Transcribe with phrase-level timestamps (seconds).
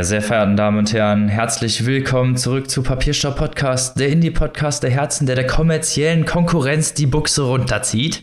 [0.00, 4.88] Meine sehr verehrten Damen und Herren, herzlich willkommen zurück zu Papierstopp Podcast, der Indie-Podcast der
[4.88, 8.22] Herzen, der der kommerziellen Konkurrenz die Buchse runterzieht.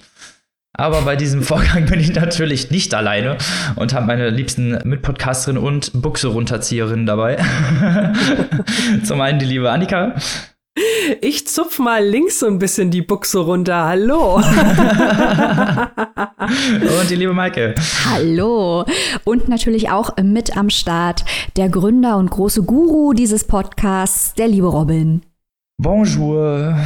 [0.74, 3.38] Aber bei diesem Vorgang bin ich natürlich nicht alleine
[3.76, 7.38] und habe meine liebsten Mitpodcasterin und Buchse runterzieherin dabei.
[9.04, 10.16] Zum einen die liebe Annika.
[11.22, 13.86] Ich zupf mal links so ein bisschen die Buchse runter.
[13.86, 14.36] Hallo.
[14.36, 14.44] und
[17.10, 17.76] die liebe Maike.
[18.10, 18.86] Hallo.
[19.24, 21.24] Und natürlich auch mit am Start
[21.56, 25.22] der Gründer und große Guru dieses Podcasts, der liebe Robin.
[25.78, 26.78] Bonjour.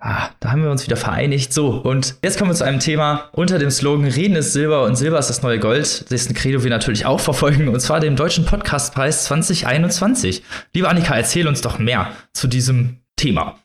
[0.00, 1.52] Ah, da haben wir uns wieder vereinigt.
[1.52, 4.94] So, und jetzt kommen wir zu einem Thema unter dem Slogan Reden ist Silber und
[4.96, 6.02] Silber ist das neue Gold.
[6.02, 10.44] Das ist ein Credo, wir natürlich auch verfolgen, und zwar dem Deutschen Podcastpreis 2021.
[10.72, 13.58] Liebe Annika, erzähl uns doch mehr zu diesem Thema.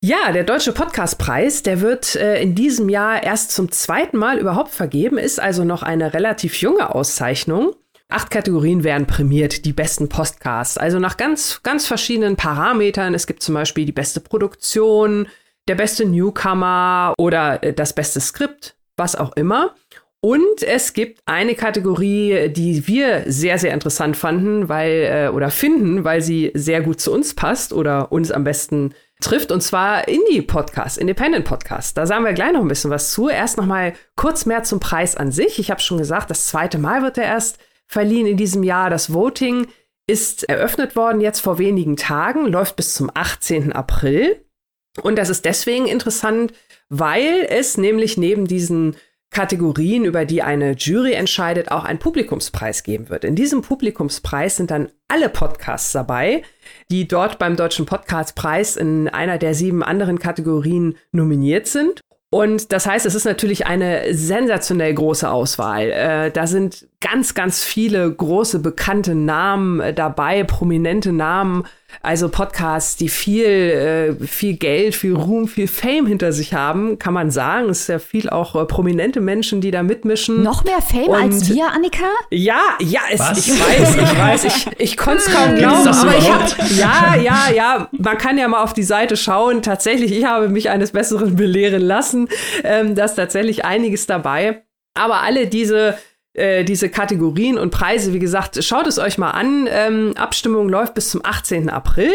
[0.00, 4.70] Ja, der Deutsche Podcastpreis, der wird äh, in diesem Jahr erst zum zweiten Mal überhaupt
[4.70, 7.74] vergeben, ist also noch eine relativ junge Auszeichnung.
[8.10, 13.14] Acht Kategorien werden prämiert, die besten Podcasts, also nach ganz, ganz verschiedenen Parametern.
[13.14, 15.26] Es gibt zum Beispiel die beste Produktion,
[15.68, 19.74] der beste Newcomer oder äh, das beste Skript, was auch immer.
[20.24, 26.02] Und es gibt eine Kategorie, die wir sehr, sehr interessant fanden, weil, äh, oder finden,
[26.04, 30.96] weil sie sehr gut zu uns passt oder uns am besten trifft, und zwar Indie-Podcast,
[30.96, 31.98] Independent-Podcast.
[31.98, 33.28] Da sagen wir gleich noch ein bisschen was zu.
[33.28, 35.58] Erst noch mal kurz mehr zum Preis an sich.
[35.58, 38.88] Ich habe schon gesagt, das zweite Mal wird er erst verliehen in diesem Jahr.
[38.88, 39.66] Das Voting
[40.06, 43.74] ist eröffnet worden jetzt vor wenigen Tagen, läuft bis zum 18.
[43.74, 44.42] April.
[45.02, 46.54] Und das ist deswegen interessant,
[46.88, 48.96] weil es nämlich neben diesen
[49.34, 53.24] Kategorien, über die eine Jury entscheidet, auch einen Publikumspreis geben wird.
[53.24, 56.42] In diesem Publikumspreis sind dann alle Podcasts dabei,
[56.90, 62.00] die dort beim Deutschen Podcastpreis in einer der sieben anderen Kategorien nominiert sind.
[62.30, 65.90] Und das heißt, es ist natürlich eine sensationell große Auswahl.
[65.90, 71.64] Äh, da sind ganz, ganz viele große bekannte Namen dabei, prominente Namen
[72.02, 77.14] also Podcasts, die viel, äh, viel Geld, viel Ruhm, viel Fame hinter sich haben, kann
[77.14, 77.68] man sagen.
[77.68, 80.42] Es ist ja viel auch äh, prominente Menschen, die da mitmischen.
[80.42, 82.06] Noch mehr Fame Und als wir, Annika?
[82.30, 86.30] Ja, ja, es, ich weiß, ich weiß, ich, ich konnte es kaum glauben, aber ich
[86.30, 89.62] hab, ja, ja, ja, man kann ja mal auf die Seite schauen.
[89.62, 92.28] Tatsächlich, ich habe mich eines Besseren belehren lassen.
[92.62, 94.64] Ähm, da ist tatsächlich einiges dabei.
[94.94, 95.98] Aber alle diese
[96.34, 99.68] äh, diese Kategorien und Preise, wie gesagt, schaut es euch mal an.
[99.70, 101.70] Ähm, Abstimmung läuft bis zum 18.
[101.70, 102.12] April.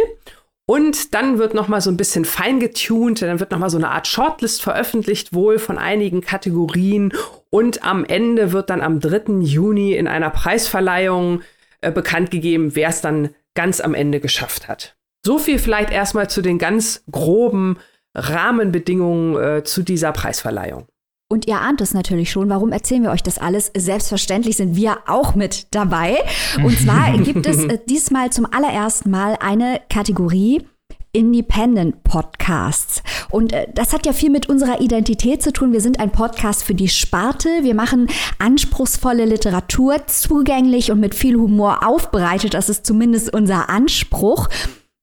[0.66, 3.90] Und dann wird noch mal so ein bisschen feingetuned, dann wird noch mal so eine
[3.90, 7.12] Art Shortlist veröffentlicht, wohl von einigen Kategorien.
[7.50, 9.40] Und am Ende wird dann am 3.
[9.40, 11.42] Juni in einer Preisverleihung
[11.82, 14.96] äh, bekannt gegeben, wer es dann ganz am Ende geschafft hat.
[15.26, 17.78] So viel vielleicht erstmal zu den ganz groben
[18.14, 20.88] Rahmenbedingungen äh, zu dieser Preisverleihung.
[21.32, 22.50] Und ihr ahnt es natürlich schon.
[22.50, 23.72] Warum erzählen wir euch das alles?
[23.78, 26.18] Selbstverständlich sind wir auch mit dabei.
[26.58, 30.66] Und zwar gibt es äh, diesmal zum allerersten Mal eine Kategorie,
[31.12, 33.04] Independent Podcasts.
[33.30, 35.72] Und äh, das hat ja viel mit unserer Identität zu tun.
[35.72, 37.50] Wir sind ein Podcast für die Sparte.
[37.62, 38.10] Wir machen
[38.40, 42.56] anspruchsvolle Literatur zugänglich und mit viel Humor aufbereitet.
[42.56, 44.48] Das ist zumindest unser Anspruch.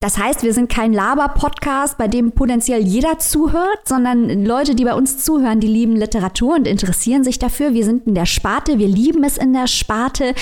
[0.01, 4.93] Das heißt, wir sind kein Laber-Podcast, bei dem potenziell jeder zuhört, sondern Leute, die bei
[4.93, 7.73] uns zuhören, die lieben Literatur und interessieren sich dafür.
[7.73, 10.35] Wir sind in der Sparte, wir lieben es in der Sparte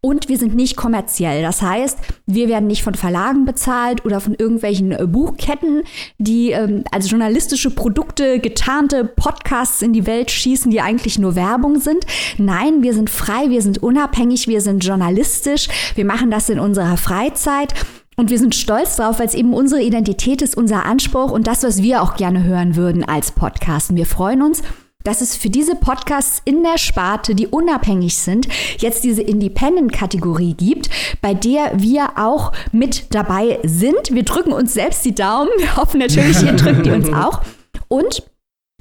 [0.00, 1.42] und wir sind nicht kommerziell.
[1.42, 5.82] Das heißt, wir werden nicht von Verlagen bezahlt oder von irgendwelchen äh, Buchketten,
[6.18, 11.80] die ähm, als journalistische Produkte getarnte Podcasts in die Welt schießen, die eigentlich nur Werbung
[11.80, 12.06] sind.
[12.38, 15.66] Nein, wir sind frei, wir sind unabhängig, wir sind journalistisch,
[15.96, 17.74] wir machen das in unserer Freizeit.
[18.20, 21.62] Und wir sind stolz drauf, weil es eben unsere Identität ist, unser Anspruch und das,
[21.62, 23.88] was wir auch gerne hören würden als Podcast.
[23.88, 24.60] Und wir freuen uns,
[25.04, 30.90] dass es für diese Podcasts in der Sparte, die unabhängig sind, jetzt diese Independent-Kategorie gibt,
[31.22, 34.10] bei der wir auch mit dabei sind.
[34.12, 35.48] Wir drücken uns selbst die Daumen.
[35.56, 37.40] Wir hoffen natürlich, ihr drückt die uns auch.
[37.88, 38.22] Und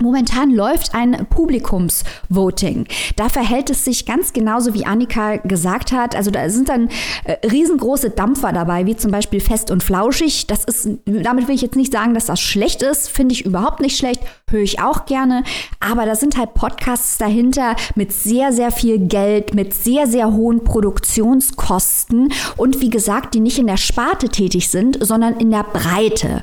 [0.01, 2.87] Momentan läuft ein Publikumsvoting.
[3.15, 6.15] Da verhält es sich ganz genauso, wie Annika gesagt hat.
[6.15, 6.89] Also da sind dann
[7.25, 10.47] äh, riesengroße Dampfer dabei, wie zum Beispiel Fest und Flauschig.
[10.47, 13.09] Das ist, damit will ich jetzt nicht sagen, dass das schlecht ist.
[13.09, 14.21] Finde ich überhaupt nicht schlecht.
[14.49, 15.43] Höre ich auch gerne.
[15.79, 20.63] Aber da sind halt Podcasts dahinter mit sehr, sehr viel Geld, mit sehr, sehr hohen
[20.63, 26.41] Produktionskosten und wie gesagt, die nicht in der Sparte tätig sind, sondern in der Breite.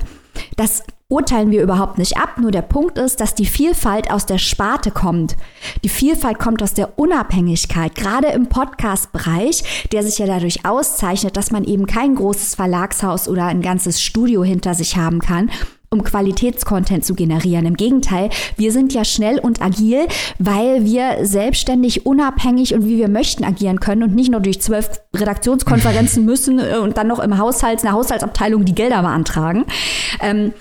[0.55, 2.37] Das urteilen wir überhaupt nicht ab.
[2.37, 5.37] Nur der Punkt ist, dass die Vielfalt aus der Sparte kommt.
[5.83, 11.51] Die Vielfalt kommt aus der Unabhängigkeit, gerade im Podcast-Bereich, der sich ja dadurch auszeichnet, dass
[11.51, 15.49] man eben kein großes Verlagshaus oder ein ganzes Studio hinter sich haben kann,
[15.89, 17.65] um Qualitätscontent zu generieren.
[17.65, 20.07] Im Gegenteil, wir sind ja schnell und agil,
[20.39, 24.89] weil wir selbstständig, unabhängig und wie wir möchten agieren können und nicht nur durch zwölf
[25.15, 29.65] Redaktionskonferenzen müssen äh, und dann noch im Haushalt, in der Haushaltsabteilung die Gelder beantragen.
[30.21, 30.53] Ähm,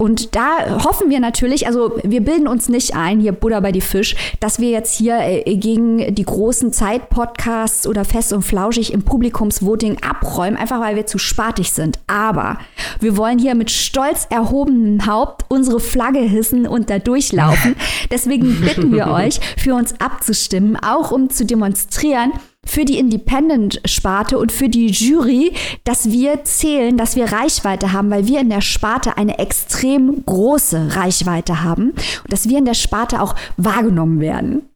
[0.00, 3.82] und da hoffen wir natürlich, also wir bilden uns nicht ein, hier Buddha bei die
[3.82, 9.02] Fisch, dass wir jetzt hier äh, gegen die großen Zeit-Podcasts oder fest und flauschig im
[9.02, 11.98] Publikumsvoting abräumen, einfach weil wir zu spatig sind.
[12.06, 12.58] Aber
[13.00, 17.76] wir wollen hier mit stolz erhobenem Haupt unsere Flagge hissen und da durchlaufen.
[18.10, 22.32] Deswegen bitten wir euch, für uns abzustimmen, auch um zu demonstrieren,
[22.66, 25.52] für die Independent-Sparte und für die Jury,
[25.84, 30.96] dass wir zählen, dass wir Reichweite haben, weil wir in der Sparte eine extrem große
[30.96, 34.68] Reichweite haben und dass wir in der Sparte auch wahrgenommen werden.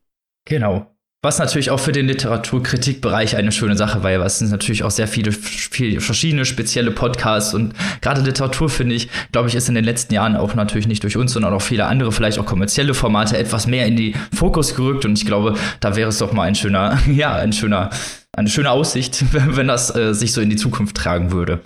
[0.46, 0.93] Genau.
[1.24, 4.90] Was natürlich auch für den Literaturkritikbereich eine schöne Sache war, weil es sind natürlich auch
[4.90, 7.72] sehr viele, viele verschiedene spezielle Podcasts und
[8.02, 11.16] gerade Literatur, finde ich, glaube ich, ist in den letzten Jahren auch natürlich nicht durch
[11.16, 15.06] uns, sondern auch viele andere, vielleicht auch kommerzielle Formate etwas mehr in die Fokus gerückt
[15.06, 17.88] und ich glaube, da wäre es doch mal ein schöner, ja, ein schöner,
[18.36, 21.60] eine schöne Aussicht, wenn das äh, sich so in die Zukunft tragen würde.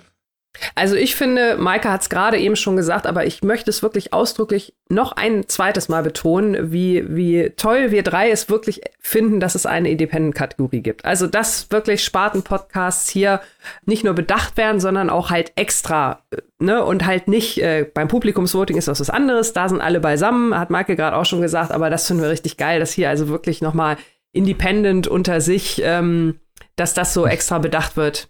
[0.75, 4.13] Also ich finde, Maike hat es gerade eben schon gesagt, aber ich möchte es wirklich
[4.13, 9.55] ausdrücklich noch ein zweites Mal betonen, wie, wie toll wir drei es wirklich finden, dass
[9.55, 11.05] es eine Independent-Kategorie gibt.
[11.05, 13.41] Also dass wirklich Sparten-Podcasts hier
[13.85, 16.23] nicht nur bedacht werden, sondern auch halt extra,
[16.57, 20.57] ne, und halt nicht, äh, beim Publikumsvoting ist das was anderes, da sind alle beisammen,
[20.57, 23.29] hat Maike gerade auch schon gesagt, aber das finden wir richtig geil, dass hier also
[23.29, 23.97] wirklich noch mal
[24.31, 26.39] Independent unter sich, ähm,
[26.75, 28.29] dass das so extra bedacht wird.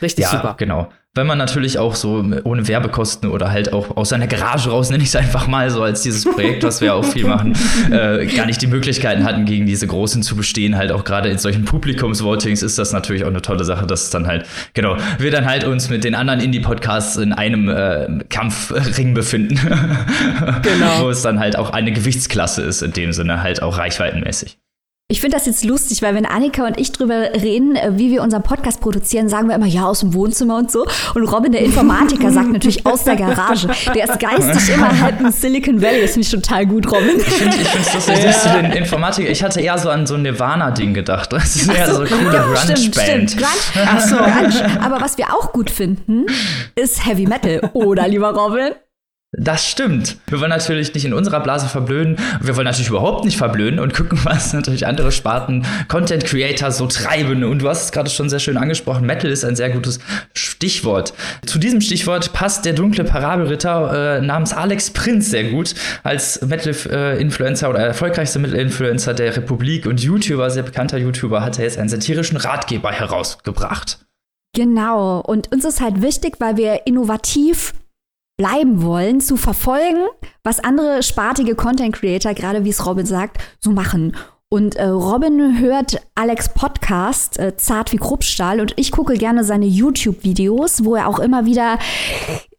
[0.00, 0.54] Richtig ja, super.
[0.58, 4.90] genau wenn man natürlich auch so ohne Werbekosten oder halt auch aus seiner Garage raus,
[4.90, 7.54] nenne ich es einfach mal so als dieses Projekt, was wir auch viel machen,
[7.90, 10.76] äh, gar nicht die Möglichkeiten hatten, gegen diese Großen zu bestehen.
[10.76, 14.10] Halt auch gerade in solchen Publikumsvotings ist das natürlich auch eine tolle Sache, dass es
[14.10, 19.14] dann halt, genau, wir dann halt uns mit den anderen Indie-Podcasts in einem äh, Kampfring
[19.14, 19.56] befinden.
[20.62, 21.00] genau.
[21.00, 24.58] Wo es dann halt auch eine Gewichtsklasse ist, in dem Sinne halt auch reichweitenmäßig.
[25.08, 28.24] Ich finde das jetzt lustig, weil wenn Annika und ich drüber reden, äh, wie wir
[28.24, 30.84] unseren Podcast produzieren, sagen wir immer, ja, aus dem Wohnzimmer und so.
[31.14, 33.68] Und Robin, der Informatiker, sagt natürlich aus der Garage.
[33.94, 36.02] Der ist geistig immer halb in Silicon Valley.
[36.02, 37.18] Das finde ich total gut, Robin.
[37.18, 40.16] Ich finde ich finde lustig, dass du den Informatiker, ich hatte eher so an so
[40.16, 41.32] ein Nirvana-Ding gedacht.
[41.32, 43.36] Das ist eher so, so coole ja, Grunge-Band.
[43.36, 44.80] Grunge, ach so, Grunge.
[44.82, 46.26] Aber was wir auch gut finden,
[46.74, 47.70] ist Heavy Metal.
[47.74, 48.72] Oder, lieber Robin?
[49.32, 50.18] Das stimmt.
[50.28, 52.16] Wir wollen natürlich nicht in unserer Blase verblöden.
[52.40, 56.86] Wir wollen natürlich überhaupt nicht verblöden und gucken, was natürlich andere Sparten Content Creator so
[56.86, 57.44] treiben.
[57.44, 59.04] Und du hast es gerade schon sehr schön angesprochen.
[59.04, 59.98] Metal ist ein sehr gutes
[60.32, 61.12] Stichwort.
[61.44, 65.74] Zu diesem Stichwort passt der dunkle Parabelritter äh, namens Alex Prinz sehr gut
[66.04, 71.78] als Metal-Influencer oder erfolgreichster Metal-Influencer der Republik und YouTuber, sehr bekannter YouTuber, hat er jetzt
[71.78, 73.98] einen satirischen Ratgeber herausgebracht.
[74.54, 75.20] Genau.
[75.20, 77.74] Und uns ist halt wichtig, weil wir innovativ
[78.36, 80.06] bleiben wollen, zu verfolgen,
[80.44, 84.14] was andere spartige Content Creator, gerade wie es Robin sagt, so machen.
[84.48, 89.66] Und äh, Robin hört Alex Podcast, äh, Zart wie Kruppstahl, und ich gucke gerne seine
[89.66, 91.80] YouTube-Videos, wo er auch immer wieder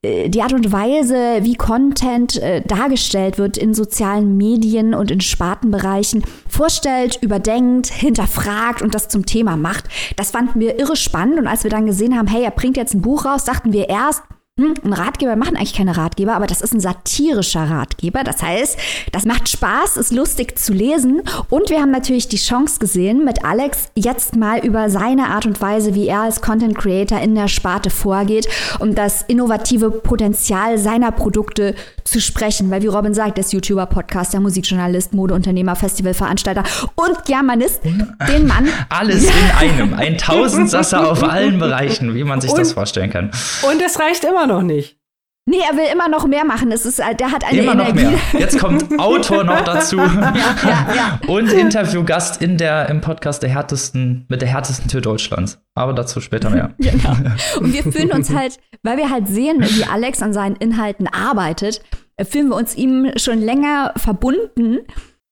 [0.02, 5.22] äh, die Art und Weise, wie Content äh, dargestellt wird in sozialen Medien und in
[5.22, 9.86] Spartenbereichen, vorstellt, überdenkt, hinterfragt und das zum Thema macht.
[10.18, 11.40] Das fanden wir irre spannend.
[11.40, 13.88] Und als wir dann gesehen haben, hey, er bringt jetzt ein Buch raus, dachten wir
[13.88, 14.24] erst,
[14.58, 18.24] ein Ratgeber machen eigentlich keine Ratgeber, aber das ist ein satirischer Ratgeber.
[18.24, 18.78] Das heißt,
[19.12, 21.22] das macht Spaß, ist lustig zu lesen.
[21.50, 25.62] Und wir haben natürlich die Chance gesehen, mit Alex jetzt mal über seine Art und
[25.62, 28.48] Weise, wie er als Content Creator in der Sparte vorgeht,
[28.80, 32.72] um das innovative Potenzial seiner Produkte zu sprechen.
[32.72, 36.64] Weil wie Robin sagt, der ist YouTuber, Podcaster, Musikjournalist, Modeunternehmer, Festivalveranstalter
[36.96, 37.82] und Germanist.
[37.84, 38.68] Den Mann.
[38.90, 39.94] Alles in einem.
[39.94, 43.32] Ein Tausendsasser auf allen Bereichen, wie man sich und, das vorstellen kann.
[43.62, 44.98] Und es reicht immer noch nicht.
[45.50, 46.74] Nee, er will immer noch mehr machen.
[46.74, 48.04] Es ist, der hat eine immer Energie.
[48.04, 48.20] Noch mehr.
[48.38, 49.96] Jetzt kommt Autor noch dazu.
[49.96, 50.34] ja,
[50.66, 51.20] ja, ja.
[51.28, 55.62] Und Interviewgast in der, im Podcast der härtesten, mit der härtesten Tür Deutschlands.
[55.74, 56.74] Aber dazu später mehr.
[56.80, 57.16] genau.
[57.62, 61.82] Und wir fühlen uns halt, weil wir halt sehen, wie Alex an seinen Inhalten arbeitet,
[62.30, 64.80] fühlen wir uns ihm schon länger verbunden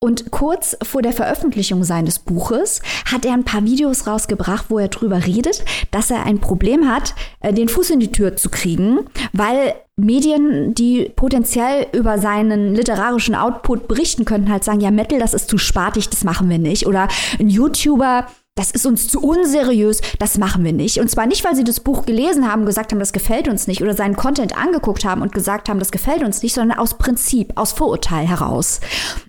[0.06, 4.88] und kurz vor der Veröffentlichung seines Buches hat er ein paar Videos rausgebracht, wo er
[4.88, 9.00] drüber redet, dass er ein Problem hat, äh, den Fuß in die Tür zu kriegen,
[9.34, 15.34] weil Medien, die potenziell über seinen literarischen Output berichten könnten, halt sagen, ja, Metal, das
[15.34, 16.86] ist zu spartig, das machen wir nicht.
[16.86, 17.08] Oder
[17.40, 21.00] ein YouTuber, das ist uns zu unseriös, das machen wir nicht.
[21.00, 23.82] Und zwar nicht, weil sie das Buch gelesen haben, gesagt haben, das gefällt uns nicht
[23.82, 27.52] oder seinen Content angeguckt haben und gesagt haben, das gefällt uns nicht, sondern aus Prinzip,
[27.56, 28.80] aus Vorurteil heraus.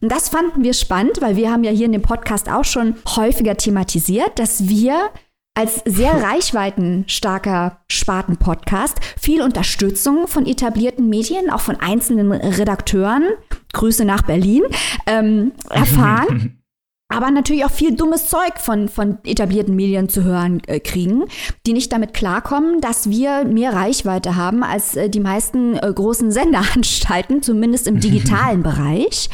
[0.01, 2.95] Und das fanden wir spannend, weil wir haben ja hier in dem Podcast auch schon
[3.17, 5.11] häufiger thematisiert, dass wir
[5.55, 13.25] als sehr reichweitenstarker Sparten-Podcast viel Unterstützung von etablierten Medien, auch von einzelnen Redakteuren,
[13.73, 14.63] Grüße nach Berlin,
[15.09, 16.61] ähm, erfahren.
[17.09, 21.25] aber natürlich auch viel dummes Zeug von, von etablierten Medien zu hören äh, kriegen,
[21.65, 26.31] die nicht damit klarkommen, dass wir mehr Reichweite haben als äh, die meisten äh, großen
[26.33, 29.31] Senderanstalten, zumindest im digitalen Bereich.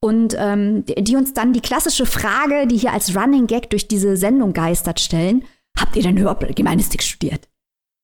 [0.00, 4.16] Und ähm, die uns dann die klassische Frage, die hier als Running Gag durch diese
[4.16, 5.44] Sendung geistert, stellen,
[5.76, 7.47] habt ihr denn überhaupt Germanistik studiert?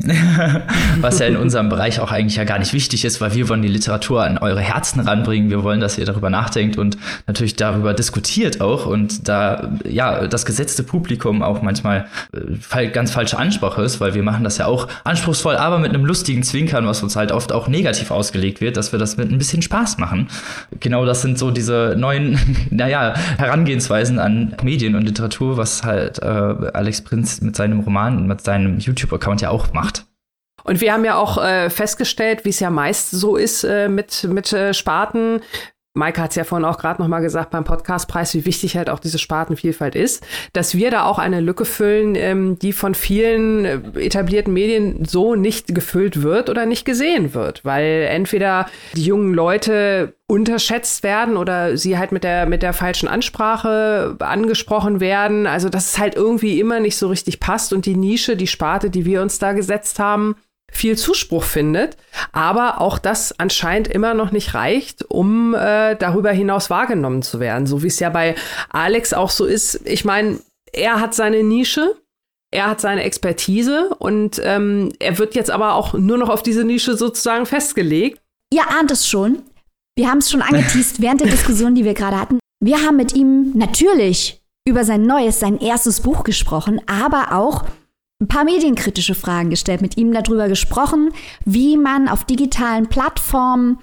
[1.00, 3.62] Was ja in unserem Bereich auch eigentlich ja gar nicht wichtig ist, weil wir wollen
[3.62, 5.50] die Literatur an eure Herzen ranbringen.
[5.50, 6.98] Wir wollen, dass ihr darüber nachdenkt und
[7.28, 13.38] natürlich darüber diskutiert auch und da ja das gesetzte Publikum auch manchmal äh, ganz falsche
[13.38, 17.04] Ansprache ist, weil wir machen das ja auch anspruchsvoll, aber mit einem lustigen Zwinkern, was
[17.04, 20.26] uns halt oft auch negativ ausgelegt wird, dass wir das mit ein bisschen Spaß machen.
[20.80, 22.36] Genau das sind so diese neuen,
[22.70, 28.40] naja, Herangehensweisen an Medien und Literatur, was halt äh, Alex Prinz mit seinem Roman mit
[28.40, 29.83] seinem YouTube-Account ja auch macht.
[30.64, 34.24] Und wir haben ja auch äh, festgestellt, wie es ja meist so ist äh, mit,
[34.24, 35.40] mit äh, Sparten,
[35.96, 38.98] Maike hat es ja vorhin auch gerade nochmal gesagt beim Podcastpreis, wie wichtig halt auch
[38.98, 43.78] diese Spartenvielfalt ist, dass wir da auch eine Lücke füllen, ähm, die von vielen äh,
[44.00, 48.66] etablierten Medien so nicht gefüllt wird oder nicht gesehen wird, weil entweder
[48.96, 54.98] die jungen Leute unterschätzt werden oder sie halt mit der, mit der falschen Ansprache angesprochen
[54.98, 55.46] werden.
[55.46, 58.90] Also, dass es halt irgendwie immer nicht so richtig passt und die Nische, die Sparte,
[58.90, 60.34] die wir uns da gesetzt haben,
[60.74, 61.96] viel Zuspruch findet,
[62.32, 67.66] aber auch das anscheinend immer noch nicht reicht, um äh, darüber hinaus wahrgenommen zu werden.
[67.66, 68.34] So wie es ja bei
[68.70, 69.86] Alex auch so ist.
[69.86, 70.40] Ich meine,
[70.72, 71.94] er hat seine Nische,
[72.50, 76.64] er hat seine Expertise und ähm, er wird jetzt aber auch nur noch auf diese
[76.64, 78.20] Nische sozusagen festgelegt.
[78.52, 79.42] Ihr ahnt es schon.
[79.96, 82.40] Wir haben es schon angeteased während der Diskussion, die wir gerade hatten.
[82.60, 87.64] Wir haben mit ihm natürlich über sein neues, sein erstes Buch gesprochen, aber auch
[88.20, 91.10] ein paar medienkritische Fragen gestellt, mit ihm darüber gesprochen,
[91.44, 93.80] wie man auf digitalen Plattformen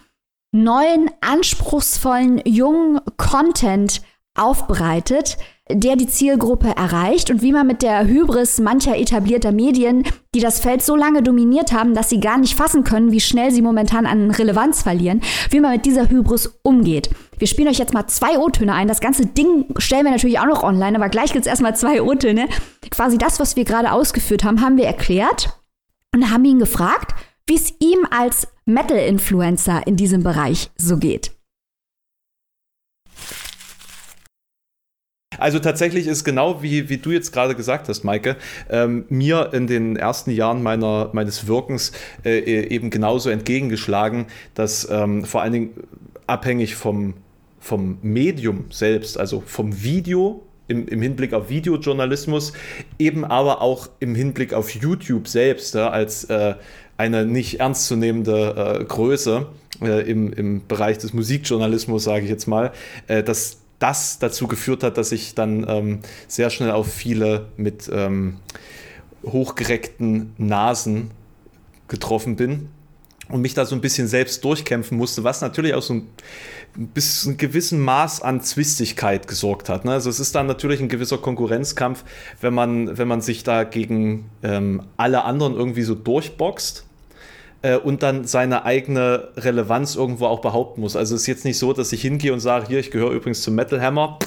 [0.54, 4.02] neuen, anspruchsvollen, jungen Content
[4.36, 5.38] aufbereitet,
[5.70, 10.60] der die Zielgruppe erreicht und wie man mit der Hybris mancher etablierter Medien, die das
[10.60, 14.06] Feld so lange dominiert haben, dass sie gar nicht fassen können, wie schnell sie momentan
[14.06, 17.10] an Relevanz verlieren, wie man mit dieser Hybris umgeht.
[17.38, 18.88] Wir spielen euch jetzt mal zwei O-Töne ein.
[18.88, 22.02] Das ganze Ding stellen wir natürlich auch noch online, aber gleich gibt es erstmal zwei
[22.02, 22.48] O-Töne.
[22.90, 25.58] Quasi das, was wir gerade ausgeführt haben, haben wir erklärt
[26.14, 27.16] und haben ihn gefragt,
[27.48, 31.32] wie es ihm als Metal-Influencer in diesem Bereich so geht.
[35.42, 38.36] Also tatsächlich ist genau wie, wie du jetzt gerade gesagt hast, Maike,
[38.70, 41.92] ähm, mir in den ersten Jahren meiner, meines Wirkens
[42.24, 45.70] äh, eben genauso entgegengeschlagen, dass ähm, vor allen Dingen
[46.28, 47.16] abhängig vom,
[47.60, 52.54] vom Medium selbst, also vom Video im, im, Hinblick auf Videojournalismus,
[53.00, 56.54] eben aber auch im Hinblick auf YouTube selbst ja, als äh,
[56.98, 59.48] eine nicht ernstzunehmende äh, Größe
[59.82, 62.72] äh, im, im Bereich des Musikjournalismus, sage ich jetzt mal,
[63.08, 67.90] äh, dass das dazu geführt hat, dass ich dann ähm, sehr schnell auf viele mit
[67.92, 68.38] ähm,
[69.26, 71.12] hochgereckten Nasen
[71.88, 72.70] getroffen bin
[73.28, 76.08] und mich da so ein bisschen selbst durchkämpfen musste, was natürlich auch so ein
[76.76, 79.84] bis ein gewissen Maß an Zwistigkeit gesorgt hat.
[79.84, 79.92] Ne?
[79.92, 82.06] Also es ist dann natürlich ein gewisser Konkurrenzkampf,
[82.40, 86.86] wenn man, wenn man sich da gegen ähm, alle anderen irgendwie so durchboxt
[87.62, 90.96] äh, und dann seine eigene Relevanz irgendwo auch behaupten muss.
[90.96, 93.42] Also es ist jetzt nicht so, dass ich hingehe und sage, hier, ich gehöre übrigens
[93.42, 94.20] zum Metal Hammer,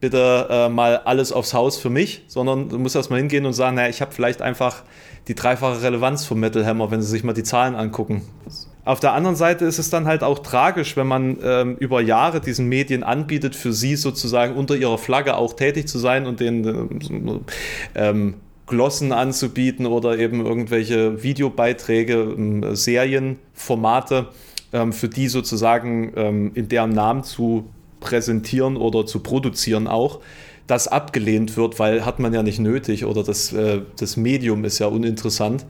[0.00, 3.76] bitte äh, mal alles aufs Haus für mich, sondern du musst erstmal hingehen und sagen,
[3.76, 4.82] naja, ich habe vielleicht einfach
[5.28, 8.22] die dreifache Relevanz vom Metal Hammer, wenn sie sich mal die Zahlen angucken.
[8.84, 12.40] Auf der anderen Seite ist es dann halt auch tragisch, wenn man ähm, über Jahre
[12.40, 17.00] diesen Medien anbietet, für sie sozusagen unter ihrer Flagge auch tätig zu sein und den
[17.94, 18.34] ähm,
[18.70, 24.28] Glossen anzubieten oder eben irgendwelche Videobeiträge, ähm, Serienformate,
[24.72, 27.64] ähm, für die sozusagen ähm, in deren Namen zu
[27.98, 30.20] präsentieren oder zu produzieren auch,
[30.68, 34.78] das abgelehnt wird, weil hat man ja nicht nötig oder das, äh, das Medium ist
[34.78, 35.66] ja uninteressant.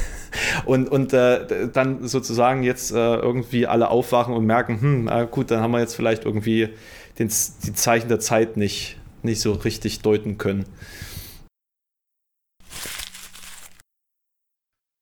[0.64, 5.50] und und äh, dann sozusagen jetzt äh, irgendwie alle aufwachen und merken, hm, äh, gut,
[5.50, 6.70] dann haben wir jetzt vielleicht irgendwie
[7.18, 7.30] den,
[7.66, 10.64] die Zeichen der Zeit nicht, nicht so richtig deuten können.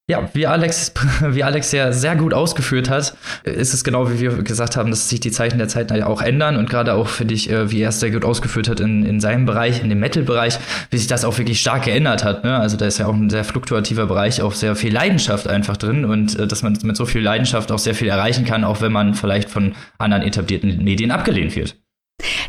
[0.09, 3.13] Ja, wie Alex, wie Alex ja sehr gut ausgeführt hat,
[3.43, 6.57] ist es genau wie wir gesagt haben, dass sich die Zeichen der Zeit auch ändern
[6.57, 9.19] und gerade auch finde ich, äh, wie er es sehr gut ausgeführt hat in, in
[9.19, 10.57] seinem Bereich, in dem Metal-Bereich,
[10.89, 12.43] wie sich das auch wirklich stark geändert hat.
[12.43, 12.57] Ne?
[12.57, 16.05] Also da ist ja auch ein sehr fluktuativer Bereich, auch sehr viel Leidenschaft einfach drin
[16.05, 18.91] und äh, dass man mit so viel Leidenschaft auch sehr viel erreichen kann, auch wenn
[18.91, 21.75] man vielleicht von anderen etablierten Medien abgelehnt wird.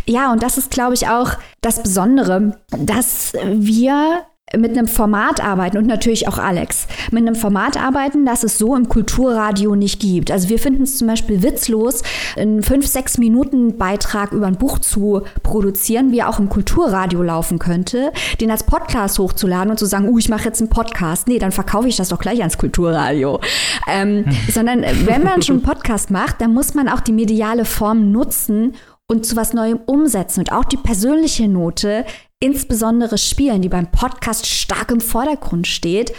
[0.06, 4.22] Ja, und das ist, glaube ich, auch das Besondere, dass wir
[4.56, 8.74] mit einem Format arbeiten und natürlich auch Alex, mit einem Format arbeiten, das es so
[8.74, 10.30] im Kulturradio nicht gibt.
[10.30, 12.02] Also wir finden es zum Beispiel witzlos,
[12.36, 17.22] einen 5, 6 Minuten Beitrag über ein Buch zu produzieren, wie er auch im Kulturradio
[17.22, 21.28] laufen könnte, den als Podcast hochzuladen und zu sagen, uh, ich mache jetzt einen Podcast.
[21.28, 23.40] Nee, dann verkaufe ich das doch gleich ans Kulturradio.
[23.88, 27.64] Ähm, sondern äh, wenn man schon einen Podcast macht, dann muss man auch die mediale
[27.64, 28.74] Form nutzen
[29.06, 32.04] und zu was Neuem umsetzen und auch die persönliche Note
[32.40, 36.12] insbesondere spielen, die beim Podcast stark im Vordergrund steht.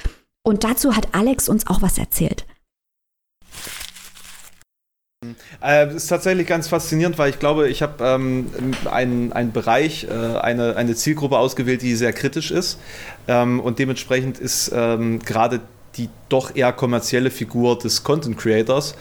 [0.44, 2.46] Und dazu hat Alex uns auch was erzählt.
[5.64, 8.50] Äh, ist tatsächlich ganz faszinierend, weil ich glaube, ich habe ähm,
[8.90, 12.80] einen, einen Bereich, äh, eine, eine Zielgruppe ausgewählt, die sehr kritisch ist.
[13.28, 15.62] Ähm, und dementsprechend ist ähm, gerade
[15.98, 18.96] die doch eher kommerzielle Figur des Content Creators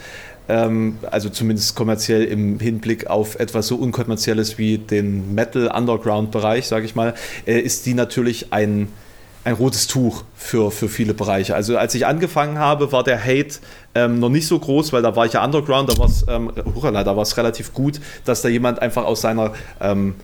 [0.51, 6.93] ähm, also zumindest kommerziell im Hinblick auf etwas so unkommerzielles wie den Metal-Underground-Bereich, sage ich
[6.93, 7.13] mal,
[7.47, 8.89] äh, ist die natürlich ein,
[9.45, 11.55] ein rotes Tuch für, für viele Bereiche.
[11.55, 13.59] Also als ich angefangen habe, war der Hate
[13.95, 16.51] ähm, noch nicht so groß, weil da war ich ja Underground, da war es ähm,
[17.37, 20.15] relativ gut, dass da jemand einfach aus seiner ähm,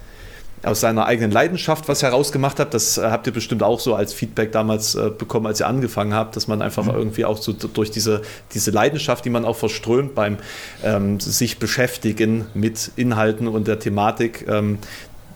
[0.64, 2.74] aus seiner eigenen Leidenschaft was herausgemacht hat.
[2.74, 6.14] Das äh, habt ihr bestimmt auch so als Feedback damals äh, bekommen, als ihr angefangen
[6.14, 6.96] habt, dass man einfach mhm.
[6.96, 8.22] irgendwie auch so durch diese,
[8.54, 10.38] diese Leidenschaft, die man auch verströmt beim
[10.84, 14.80] ähm, sich beschäftigen mit Inhalten und der Thematik, ähm,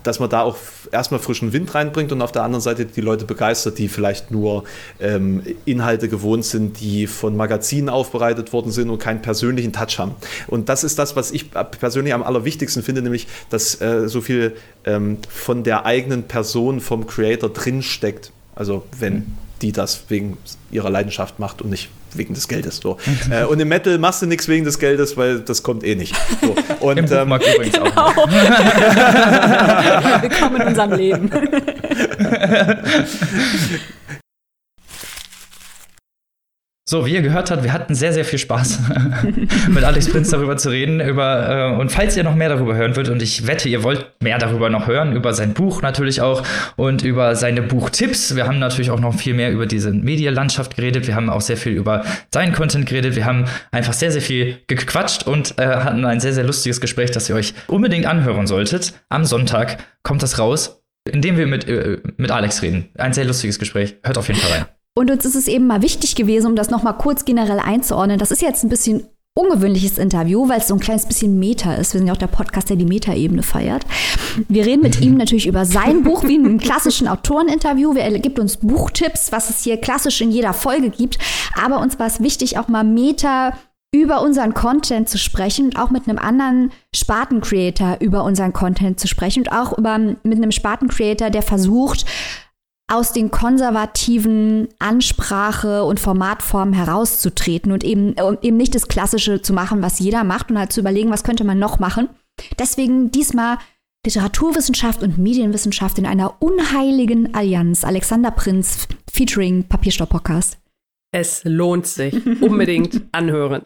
[0.04, 0.58] dass man da auch
[0.92, 4.64] erstmal frischen Wind reinbringt und auf der anderen Seite die Leute begeistert, die vielleicht nur
[5.00, 10.16] ähm, Inhalte gewohnt sind, die von Magazinen aufbereitet worden sind und keinen persönlichen Touch haben.
[10.48, 14.56] Und das ist das, was ich persönlich am allerwichtigsten finde, nämlich, dass äh, so viel
[14.86, 18.32] ähm, von der eigenen Person, vom Creator drinsteckt.
[18.56, 20.38] Also wenn die das wegen
[20.72, 22.78] ihrer Leidenschaft macht und nicht wegen des Geldes.
[22.78, 22.98] So.
[23.32, 26.16] äh, und im Metal machst du nichts wegen des Geldes, weil das kommt eh nicht.
[26.42, 26.56] So.
[26.86, 27.92] Und, Im ähm, übrigens genau.
[27.96, 28.16] auch.
[30.22, 31.32] Willkommen in unserem Leben.
[36.92, 38.82] So, wie ihr gehört habt, wir hatten sehr, sehr viel Spaß,
[39.70, 41.00] mit Alex Prinz darüber zu reden.
[41.00, 44.08] Über, äh, und falls ihr noch mehr darüber hören wollt, und ich wette, ihr wollt
[44.22, 46.44] mehr darüber noch hören, über sein Buch natürlich auch
[46.76, 48.36] und über seine Buchtipps.
[48.36, 51.08] Wir haben natürlich auch noch viel mehr über diese Medienlandschaft geredet.
[51.08, 53.16] Wir haben auch sehr viel über seinen Content geredet.
[53.16, 57.12] Wir haben einfach sehr, sehr viel gequatscht und äh, hatten ein sehr, sehr lustiges Gespräch,
[57.12, 58.96] das ihr euch unbedingt anhören solltet.
[59.08, 62.90] Am Sonntag kommt das raus, indem wir mit, äh, mit Alex reden.
[62.98, 63.96] Ein sehr lustiges Gespräch.
[64.04, 64.66] Hört auf jeden Fall rein.
[64.94, 68.20] Und uns ist es eben mal wichtig gewesen, um das nochmal kurz generell einzuordnen.
[68.20, 71.94] Das ist jetzt ein bisschen ungewöhnliches Interview, weil es so ein kleines bisschen Meta ist.
[71.94, 73.86] Wir sind ja auch der Podcast, der die Meta-Ebene feiert.
[74.50, 77.94] Wir reden mit ihm natürlich über sein Buch wie in einem klassischen Autoreninterview.
[77.94, 81.18] Er gibt uns Buchtipps, was es hier klassisch in jeder Folge gibt.
[81.56, 83.54] Aber uns war es wichtig, auch mal Meta
[83.94, 89.08] über unseren Content zu sprechen und auch mit einem anderen Sparten-Creator über unseren Content zu
[89.08, 92.06] sprechen und auch über, mit einem Sparten-Creator, der versucht,
[92.92, 99.82] aus den konservativen Ansprache- und Formatformen herauszutreten und eben, eben nicht das Klassische zu machen,
[99.82, 102.10] was jeder macht und halt zu überlegen, was könnte man noch machen.
[102.60, 103.58] Deswegen diesmal
[104.06, 107.84] Literaturwissenschaft und Medienwissenschaft in einer unheiligen Allianz.
[107.84, 110.61] Alexander Prinz featuring Papierstopp-Podcast.
[111.14, 112.16] Es lohnt sich.
[112.42, 113.64] Unbedingt anhören.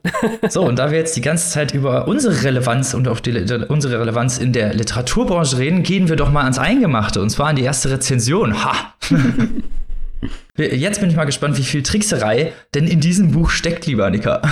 [0.49, 3.31] So, und da wir jetzt die ganze Zeit über unsere Relevanz und auch die,
[3.67, 7.55] unsere Relevanz in der Literaturbranche reden, gehen wir doch mal ans Eingemachte und zwar an
[7.55, 8.63] die erste Rezension.
[8.63, 8.95] Ha!
[10.57, 14.41] Jetzt bin ich mal gespannt, wie viel Trickserei denn in diesem Buch steckt, lieber Annika.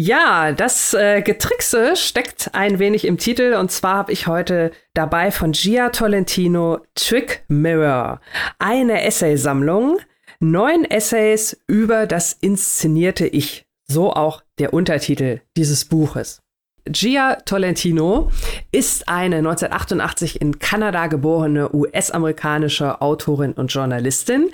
[0.00, 5.32] Ja, das äh, Getrickse steckt ein wenig im Titel und zwar habe ich heute dabei
[5.32, 8.20] von Gia Tolentino Trick Mirror,
[8.60, 9.98] eine Essaysammlung
[10.40, 13.66] Neun Essays über das inszenierte Ich.
[13.88, 16.42] So auch der Untertitel dieses Buches.
[16.88, 18.30] Gia Tolentino
[18.70, 24.50] ist eine 1988 in Kanada geborene US-amerikanische Autorin und Journalistin,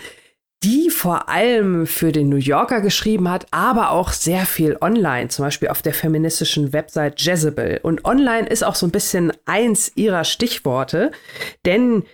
[0.63, 5.45] die vor allem für den New Yorker geschrieben hat, aber auch sehr viel online, zum
[5.45, 7.81] Beispiel auf der feministischen Website Jezebel.
[7.83, 11.13] Und online ist auch so ein bisschen eins ihrer Stichworte,
[11.67, 12.05] denn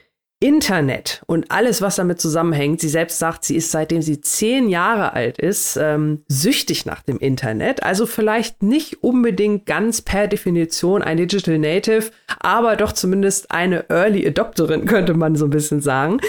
[0.43, 2.81] Internet und alles, was damit zusammenhängt.
[2.81, 7.19] Sie selbst sagt, sie ist seitdem sie zehn Jahre alt ist, ähm, süchtig nach dem
[7.19, 7.83] Internet.
[7.83, 14.27] Also vielleicht nicht unbedingt ganz per Definition ein Digital Native, aber doch zumindest eine Early
[14.27, 16.21] Adopterin, könnte man so ein bisschen sagen.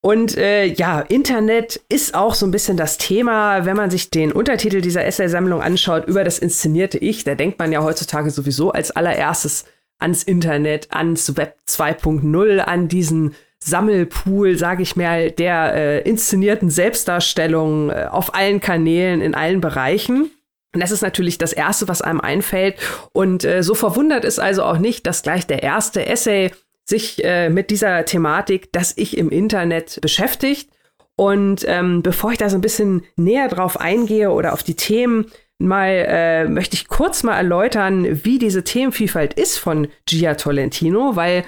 [0.00, 4.30] Und äh, ja, Internet ist auch so ein bisschen das Thema, wenn man sich den
[4.30, 8.92] Untertitel dieser Essay-Sammlung anschaut über das inszenierte Ich, da denkt man ja heutzutage sowieso als
[8.92, 9.64] allererstes
[9.98, 17.90] ans Internet, ans Web 2.0, an diesen Sammelpool, sage ich mal, der äh, inszenierten Selbstdarstellung
[17.90, 20.30] äh, auf allen Kanälen, in allen Bereichen.
[20.74, 22.76] Und das ist natürlich das Erste, was einem einfällt.
[23.12, 26.50] Und äh, so verwundert es also auch nicht, dass gleich der erste Essay
[26.84, 30.70] sich äh, mit dieser Thematik, das Ich im Internet beschäftigt.
[31.16, 35.26] Und ähm, bevor ich da so ein bisschen näher drauf eingehe oder auf die Themen,
[35.58, 41.44] mal äh, möchte ich kurz mal erläutern, wie diese Themenvielfalt ist von Gia Tolentino, weil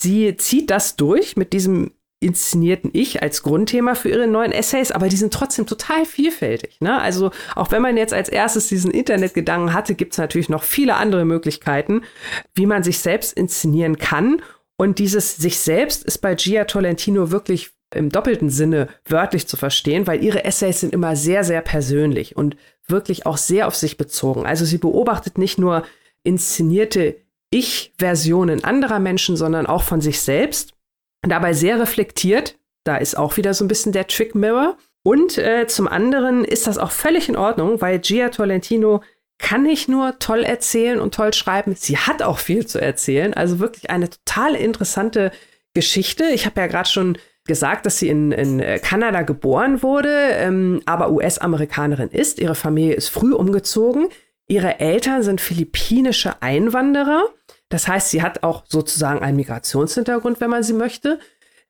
[0.00, 5.08] sie zieht das durch mit diesem inszenierten Ich als Grundthema für ihre neuen Essays, aber
[5.08, 6.76] die sind trotzdem total vielfältig.
[6.80, 7.00] Ne?
[7.00, 10.96] Also auch wenn man jetzt als erstes diesen Internetgedanken hatte, gibt es natürlich noch viele
[10.96, 12.02] andere Möglichkeiten,
[12.54, 14.42] wie man sich selbst inszenieren kann.
[14.76, 20.06] Und dieses sich selbst ist bei Gia Tolentino wirklich im doppelten Sinne wörtlich zu verstehen,
[20.06, 24.46] weil ihre Essays sind immer sehr, sehr persönlich und wirklich auch sehr auf sich bezogen.
[24.46, 25.84] Also sie beobachtet nicht nur
[26.22, 27.16] inszenierte
[27.50, 30.72] Ich-Versionen anderer Menschen, sondern auch von sich selbst
[31.22, 32.58] dabei sehr reflektiert.
[32.84, 34.76] Da ist auch wieder so ein bisschen der Trick Mirror.
[35.02, 39.02] Und äh, zum anderen ist das auch völlig in Ordnung, weil Gia Tolentino
[39.38, 43.32] kann nicht nur toll erzählen und toll schreiben, sie hat auch viel zu erzählen.
[43.32, 45.32] Also wirklich eine total interessante
[45.72, 46.24] Geschichte.
[46.34, 50.82] Ich habe ja gerade schon gesagt, dass sie in, in äh, Kanada geboren wurde, ähm,
[50.84, 52.38] aber US-Amerikanerin ist.
[52.38, 54.08] Ihre Familie ist früh umgezogen.
[54.50, 57.22] Ihre Eltern sind philippinische Einwanderer.
[57.68, 61.20] Das heißt, sie hat auch sozusagen einen Migrationshintergrund, wenn man sie möchte.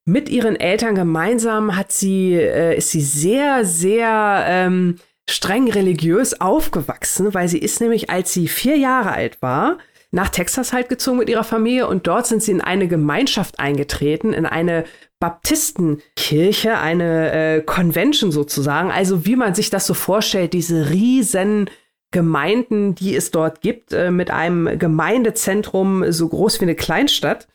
[0.06, 4.96] Mit ihren Eltern gemeinsam hat sie, äh, ist sie sehr, sehr ähm,
[5.28, 9.76] streng religiös aufgewachsen, weil sie ist nämlich, als sie vier Jahre alt war,
[10.10, 14.32] nach Texas halt gezogen mit ihrer Familie und dort sind sie in eine Gemeinschaft eingetreten,
[14.32, 14.84] in eine
[15.20, 18.90] Baptistenkirche, eine äh, Convention sozusagen.
[18.90, 21.68] Also wie man sich das so vorstellt, diese riesen
[22.12, 27.46] Gemeinden, die es dort gibt, äh, mit einem Gemeindezentrum so groß wie eine Kleinstadt.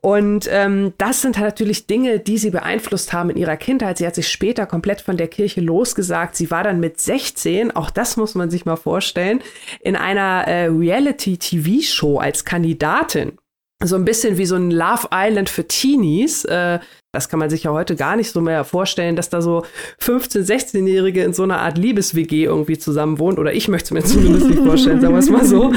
[0.00, 3.98] Und ähm, das sind halt natürlich Dinge, die sie beeinflusst haben in ihrer Kindheit.
[3.98, 6.34] Sie hat sich später komplett von der Kirche losgesagt.
[6.34, 9.42] Sie war dann mit 16, auch das muss man sich mal vorstellen,
[9.80, 13.38] in einer äh, Reality-TV-Show als Kandidatin.
[13.82, 16.44] So ein bisschen wie so ein Love Island für Teenies.
[16.44, 16.80] Äh,
[17.12, 19.64] das kann man sich ja heute gar nicht so mehr vorstellen, dass da so
[20.00, 23.36] 15-, 16-Jährige in so einer Art Liebes-WG irgendwie zusammen wohnt.
[23.38, 25.72] Oder ich möchte es mir zumindest nicht vorstellen, sagen wir es mal so.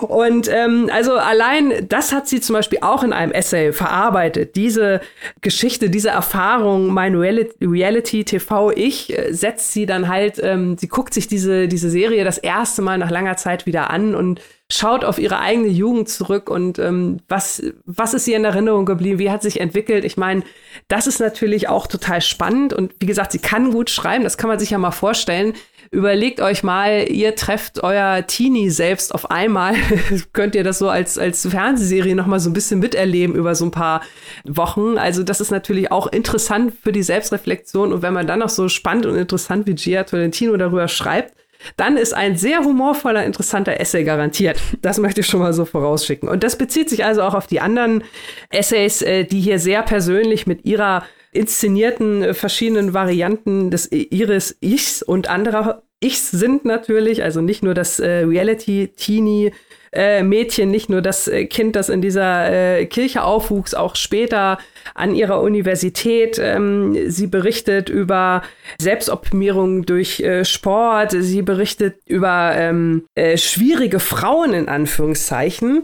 [0.00, 4.56] Und ähm, also allein das hat sie zum Beispiel auch in einem Essay verarbeitet.
[4.56, 5.02] Diese
[5.42, 11.68] Geschichte, diese Erfahrung, mein Reality-TV-Ich, äh, setzt sie dann halt, ähm, sie guckt sich diese,
[11.68, 14.40] diese Serie das erste Mal nach langer Zeit wieder an und
[14.72, 19.18] schaut auf ihre eigene Jugend zurück und ähm, was, was ist ihr in Erinnerung geblieben,
[19.18, 20.02] wie hat sich entwickelt.
[20.04, 20.44] Ich meine,
[20.88, 24.48] das ist natürlich auch total spannend und wie gesagt, sie kann gut schreiben, das kann
[24.48, 25.52] man sich ja mal vorstellen.
[25.90, 29.74] Überlegt euch mal, ihr trefft euer Teenie selbst auf einmal.
[30.32, 33.66] Könnt ihr das so als, als Fernsehserie noch mal so ein bisschen miterleben über so
[33.66, 34.00] ein paar
[34.44, 34.96] Wochen.
[34.96, 37.92] Also das ist natürlich auch interessant für die Selbstreflexion.
[37.92, 41.34] Und wenn man dann noch so spannend und interessant wie Gia Tolentino darüber schreibt,
[41.76, 44.60] dann ist ein sehr humorvoller, interessanter Essay garantiert.
[44.80, 46.28] Das möchte ich schon mal so vorausschicken.
[46.28, 48.04] Und das bezieht sich also auch auf die anderen
[48.50, 55.02] Essays, äh, die hier sehr persönlich mit ihrer inszenierten äh, verschiedenen Varianten des ihres Ichs
[55.02, 59.52] und anderer Ichs sind natürlich, also nicht nur das äh, Reality-Teenie
[59.92, 64.58] äh, Mädchen, nicht nur das äh, Kind, das in dieser äh, Kirche aufwuchs, auch später
[64.94, 66.38] an ihrer Universität.
[66.38, 68.42] Ähm, sie berichtet über
[68.78, 71.14] Selbstoptimierung durch äh, Sport.
[71.16, 75.82] Sie berichtet über ähm, äh, schwierige Frauen in Anführungszeichen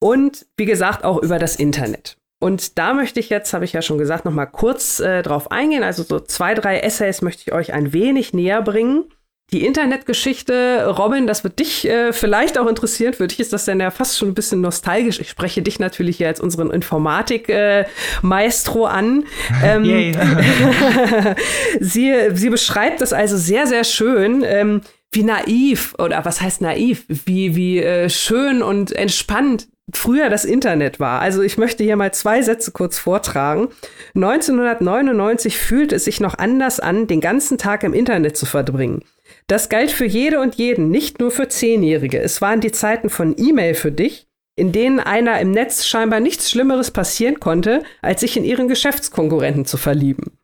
[0.00, 2.16] und wie gesagt auch über das Internet.
[2.40, 5.52] Und da möchte ich jetzt, habe ich ja schon gesagt, noch mal kurz äh, drauf
[5.52, 5.84] eingehen.
[5.84, 9.04] Also so zwei, drei Essays möchte ich euch ein wenig näher bringen.
[9.52, 13.12] Die Internetgeschichte, Robin, das wird dich äh, vielleicht auch interessieren.
[13.12, 15.20] Für dich ist das dann ja fast schon ein bisschen nostalgisch.
[15.20, 19.24] Ich spreche dich natürlich hier als unseren Informatik-Maestro äh, an.
[19.62, 19.84] Ähm,
[21.80, 24.44] sie, sie beschreibt das also sehr, sehr schön.
[24.46, 24.80] Ähm,
[25.12, 31.00] wie naiv oder was heißt naiv, wie, wie äh, schön und entspannt früher das Internet
[31.00, 31.20] war.
[31.20, 33.68] Also ich möchte hier mal zwei Sätze kurz vortragen.
[34.14, 39.02] 1999 fühlte es sich noch anders an, den ganzen Tag im Internet zu verbringen.
[39.46, 42.20] Das galt für jede und jeden, nicht nur für Zehnjährige.
[42.20, 46.50] Es waren die Zeiten von E-Mail für dich, in denen einer im Netz scheinbar nichts
[46.50, 50.38] Schlimmeres passieren konnte, als sich in ihren Geschäftskonkurrenten zu verlieben.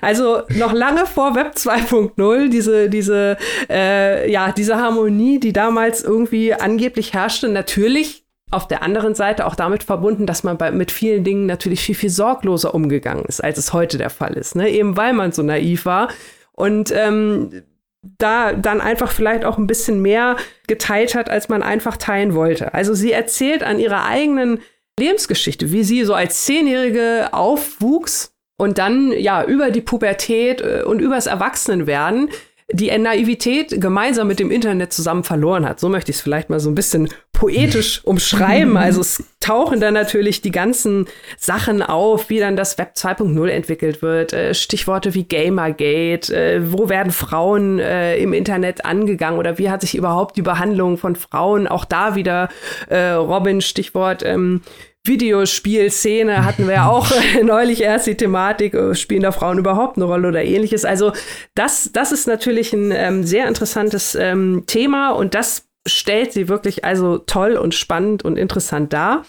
[0.00, 3.36] Also noch lange vor Web 2.0 diese diese
[3.68, 9.54] äh, ja diese Harmonie, die damals irgendwie angeblich herrschte, natürlich auf der anderen Seite auch
[9.54, 13.58] damit verbunden, dass man bei, mit vielen Dingen natürlich viel viel sorgloser umgegangen ist, als
[13.58, 14.56] es heute der Fall ist.
[14.56, 14.70] Ne?
[14.70, 16.08] Eben weil man so naiv war
[16.52, 17.62] und ähm,
[18.02, 20.36] da dann einfach vielleicht auch ein bisschen mehr
[20.66, 22.72] geteilt hat, als man einfach teilen wollte.
[22.74, 24.60] Also sie erzählt an ihrer eigenen
[24.98, 31.00] Lebensgeschichte, wie sie so als Zehnjährige aufwuchs und dann ja über die Pubertät äh, und
[31.00, 32.30] übers Erwachsenenwerden
[32.72, 35.80] die Naivität gemeinsam mit dem Internet zusammen verloren hat.
[35.80, 37.08] So möchte ich es vielleicht mal so ein bisschen
[37.40, 38.76] poetisch umschreiben.
[38.76, 41.06] Also es tauchen dann natürlich die ganzen
[41.38, 44.34] Sachen auf, wie dann das Web 2.0 entwickelt wird.
[44.34, 49.80] Äh, Stichworte wie Gamergate, äh, wo werden Frauen äh, im Internet angegangen oder wie hat
[49.80, 52.50] sich überhaupt die Behandlung von Frauen, auch da wieder
[52.90, 54.60] Robin, Stichwort ähm,
[55.04, 57.10] Videospielszene hatten wir ja auch
[57.42, 60.84] neulich erst die Thematik, spielen da Frauen überhaupt eine Rolle oder ähnliches.
[60.84, 61.12] Also
[61.54, 66.84] das, das ist natürlich ein ähm, sehr interessantes ähm, Thema und das stellt sie wirklich
[66.84, 69.24] also toll und spannend und interessant dar.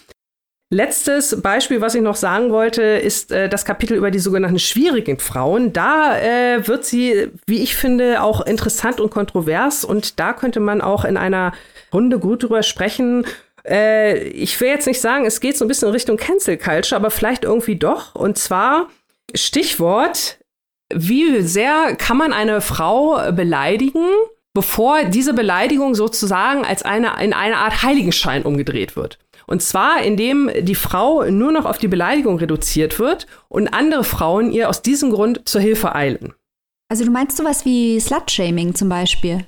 [0.70, 5.18] Letztes Beispiel, was ich noch sagen wollte, ist äh, das Kapitel über die sogenannten schwierigen
[5.18, 5.74] Frauen.
[5.74, 10.80] Da äh, wird sie, wie ich finde, auch interessant und kontrovers und da könnte man
[10.80, 11.52] auch in einer
[11.92, 13.26] Runde gut drüber sprechen
[13.64, 16.96] äh, ich will jetzt nicht sagen, es geht so ein bisschen in Richtung Cancel Culture,
[16.96, 18.14] aber vielleicht irgendwie doch.
[18.14, 18.88] Und zwar
[19.34, 20.38] Stichwort,
[20.92, 24.06] wie sehr kann man eine Frau beleidigen,
[24.54, 29.18] bevor diese Beleidigung sozusagen als eine, in eine Art Heiligenschein umgedreht wird.
[29.46, 34.52] Und zwar, indem die Frau nur noch auf die Beleidigung reduziert wird und andere Frauen
[34.52, 36.34] ihr aus diesem Grund zur Hilfe eilen.
[36.88, 39.46] Also du meinst sowas wie Slut-Shaming zum Beispiel?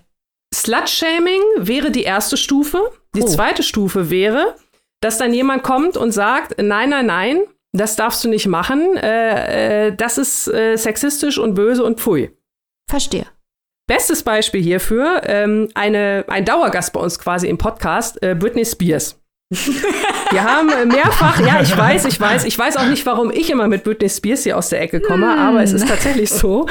[0.55, 2.91] Slut-Shaming wäre die erste Stufe.
[3.15, 3.27] Die oh.
[3.27, 4.57] zweite Stufe wäre,
[5.01, 9.89] dass dann jemand kommt und sagt, nein, nein, nein, das darfst du nicht machen, äh,
[9.89, 12.31] äh, das ist äh, sexistisch und böse und pfui.
[12.89, 13.27] Verstehe.
[13.87, 19.21] Bestes Beispiel hierfür, ähm, eine, ein Dauergast bei uns quasi im Podcast, äh, Britney Spears.
[20.31, 23.69] Wir haben mehrfach, ja, ich weiß, ich weiß, ich weiß auch nicht, warum ich immer
[23.69, 25.39] mit Britney Spears hier aus der Ecke komme, hm.
[25.39, 26.67] aber es ist tatsächlich so.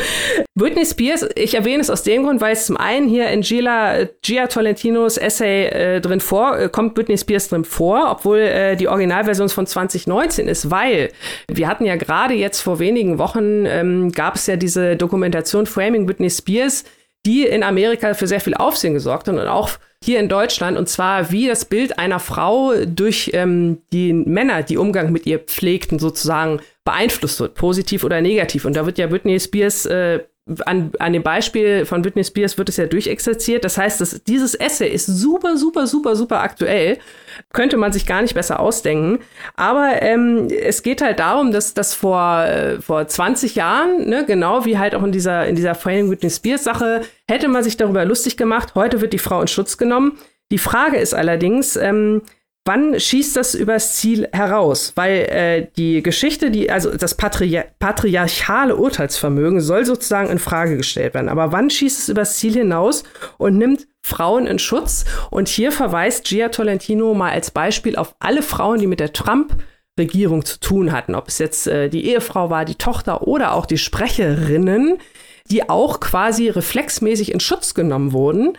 [0.55, 4.05] Britney Spears, ich erwähne es aus dem Grund, weil es zum einen hier in Gila,
[4.23, 8.87] Gia Tolentinos Essay äh, drin vor, äh, kommt Britney Spears drin vor, obwohl äh, die
[8.87, 11.11] Originalversion von 2019 ist, weil
[11.47, 16.07] wir hatten ja gerade jetzt vor wenigen Wochen, ähm, gab es ja diese Dokumentation Framing
[16.07, 16.83] Britney Spears,
[17.25, 19.71] die in Amerika für sehr viel Aufsehen gesorgt hat und auch
[20.03, 20.77] hier in Deutschland.
[20.77, 25.39] Und zwar, wie das Bild einer Frau durch ähm, die Männer, die Umgang mit ihr
[25.39, 28.65] pflegten, sozusagen beeinflusst wird, positiv oder negativ.
[28.65, 30.19] Und da wird ja Britney Spears äh,
[30.65, 33.63] an, an dem Beispiel von Britney Spears wird es ja durchexerziert.
[33.63, 36.97] Das heißt, dass dieses Essay ist super, super, super, super aktuell.
[37.53, 39.19] Könnte man sich gar nicht besser ausdenken.
[39.55, 44.65] Aber ähm, es geht halt darum, dass das vor, äh, vor 20 Jahren, ne, genau
[44.65, 48.03] wie halt auch in dieser, in dieser Framing Britney Spears Sache, hätte man sich darüber
[48.03, 48.75] lustig gemacht.
[48.75, 50.17] Heute wird die Frau in Schutz genommen.
[50.51, 52.21] Die Frage ist allerdings, ähm,
[52.65, 54.93] wann schießt das übers Ziel heraus?
[54.95, 61.13] Weil äh, die Geschichte, die, also das Patri patriarchale Urteilsvermögen soll sozusagen in Frage gestellt
[61.13, 61.29] werden.
[61.29, 63.03] Aber wann schießt es übers Ziel hinaus
[63.37, 65.05] und nimmt Frauen in Schutz?
[65.29, 69.55] Und hier verweist Gia Tolentino mal als Beispiel auf alle Frauen, die mit der Trump
[69.99, 73.67] Regierung zu tun hatten, ob es jetzt äh, die Ehefrau war, die Tochter oder auch
[73.67, 74.97] die Sprecherinnen,
[75.51, 78.57] die auch quasi reflexmäßig in Schutz genommen wurden,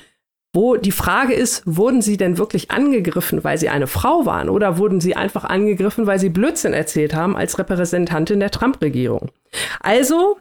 [0.54, 4.78] wo die Frage ist, wurden sie denn wirklich angegriffen, weil sie eine Frau waren oder
[4.78, 9.30] wurden sie einfach angegriffen, weil sie Blödsinn erzählt haben als Repräsentantin der Trump-Regierung?
[9.80, 10.38] Also,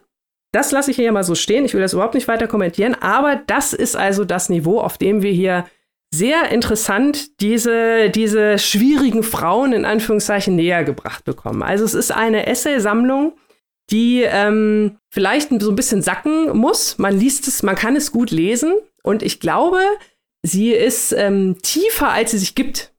[0.52, 1.64] das lasse ich hier mal so stehen.
[1.64, 5.22] Ich will das überhaupt nicht weiter kommentieren, aber das ist also das Niveau, auf dem
[5.22, 5.66] wir hier
[6.14, 11.64] sehr interessant diese, diese schwierigen Frauen in Anführungszeichen näher gebracht bekommen.
[11.64, 13.32] Also es ist eine Essay-Sammlung,
[13.90, 16.98] die ähm, vielleicht so ein bisschen sacken muss.
[16.98, 18.74] Man liest es, man kann es gut lesen.
[19.02, 19.80] Und ich glaube,
[20.42, 22.92] sie ist ähm, tiefer, als sie sich gibt.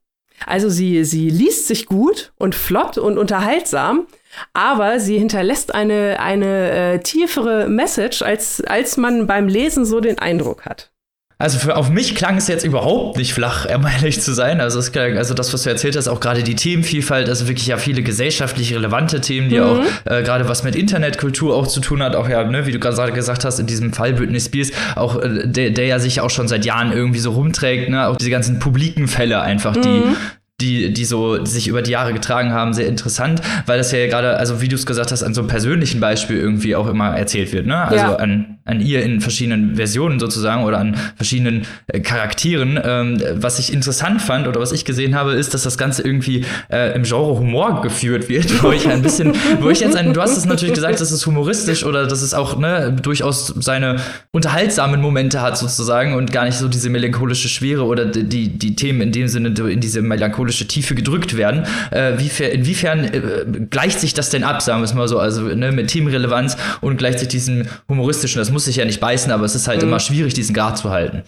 [0.45, 4.05] Also sie, sie liest sich gut und flott und unterhaltsam,
[4.53, 10.19] aber sie hinterlässt eine, eine äh, tiefere Message, als, als man beim Lesen so den
[10.19, 10.91] Eindruck hat.
[11.37, 14.61] Also für, auf mich klang es jetzt überhaupt nicht flach, um ehrlich zu sein.
[14.61, 17.77] Also, es, also das, was du erzählt hast, auch gerade die Themenvielfalt, also wirklich ja
[17.77, 19.63] viele gesellschaftlich relevante Themen, die mhm.
[19.63, 22.79] auch äh, gerade was mit Internetkultur auch zu tun hat, auch ja, ne, wie du
[22.79, 26.29] gerade gesagt hast, in diesem Fall Britney Spears, auch äh, der, der ja sich auch
[26.29, 30.15] schon seit Jahren irgendwie so rumträgt, ne, auch diese ganzen publiken Fälle einfach, die, mhm
[30.61, 34.07] die, die so die sich über die Jahre getragen haben, sehr interessant, weil das ja
[34.07, 37.09] gerade, also wie du es gesagt hast, an so einem persönlichen Beispiel irgendwie auch immer
[37.09, 37.77] erzählt wird, ne?
[37.77, 38.15] Also ja.
[38.15, 42.79] an, an ihr in verschiedenen Versionen sozusagen oder an verschiedenen äh, Charakteren.
[42.83, 46.45] Ähm, was ich interessant fand oder was ich gesehen habe, ist, dass das Ganze irgendwie
[46.71, 50.21] äh, im Genre Humor geführt wird, wo ich ein bisschen, wo ich jetzt ein, du
[50.21, 53.97] hast es natürlich gesagt, dass es humoristisch oder dass es auch ne, durchaus seine
[54.31, 59.01] unterhaltsamen Momente hat sozusagen und gar nicht so diese melancholische Schwere oder die, die Themen
[59.01, 61.65] in dem Sinne in diese melancholische Tiefe gedrückt werden.
[61.91, 65.43] Äh, wie, inwiefern äh, gleicht sich das denn ab, sagen wir es mal so, also
[65.43, 69.53] ne, mit Teamrelevanz und gleichzeitig diesem humoristischen, das muss sich ja nicht beißen, aber es
[69.53, 69.89] ist halt mhm.
[69.89, 71.23] immer schwierig, diesen Grad zu halten.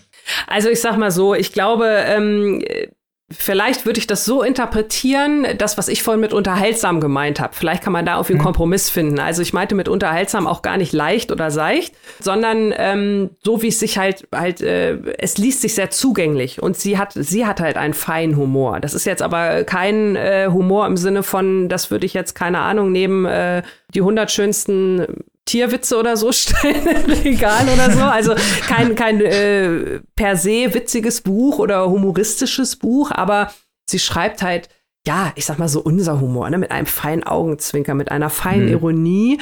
[0.48, 2.64] Also ich sag mal so, ich glaube, ähm,
[3.30, 7.54] vielleicht würde ich das so interpretieren, das, was ich vorhin mit unterhaltsam gemeint habe.
[7.54, 8.44] Vielleicht kann man da auf einen mhm.
[8.44, 9.20] Kompromiss finden.
[9.20, 13.68] Also ich meinte mit unterhaltsam auch gar nicht leicht oder seicht, sondern ähm, so wie
[13.68, 17.60] es sich halt halt, äh, es liest sich sehr zugänglich und sie hat sie hat
[17.60, 18.80] halt einen feinen Humor.
[18.80, 22.60] Das ist jetzt aber kein äh, Humor im Sinne von, das würde ich jetzt keine
[22.60, 23.62] Ahnung neben äh,
[23.94, 25.06] die 100 schönsten
[25.48, 28.04] Tierwitze oder so stellen im Regal oder so.
[28.04, 28.36] Also
[28.68, 33.52] kein, kein äh, per se witziges Buch oder humoristisches Buch, aber
[33.90, 34.70] sie schreibt halt,
[35.08, 38.66] ja, ich sag mal so unser Humor, ne, mit einem feinen Augenzwinker, mit einer feinen
[38.66, 38.74] mhm.
[38.74, 39.40] Ironie.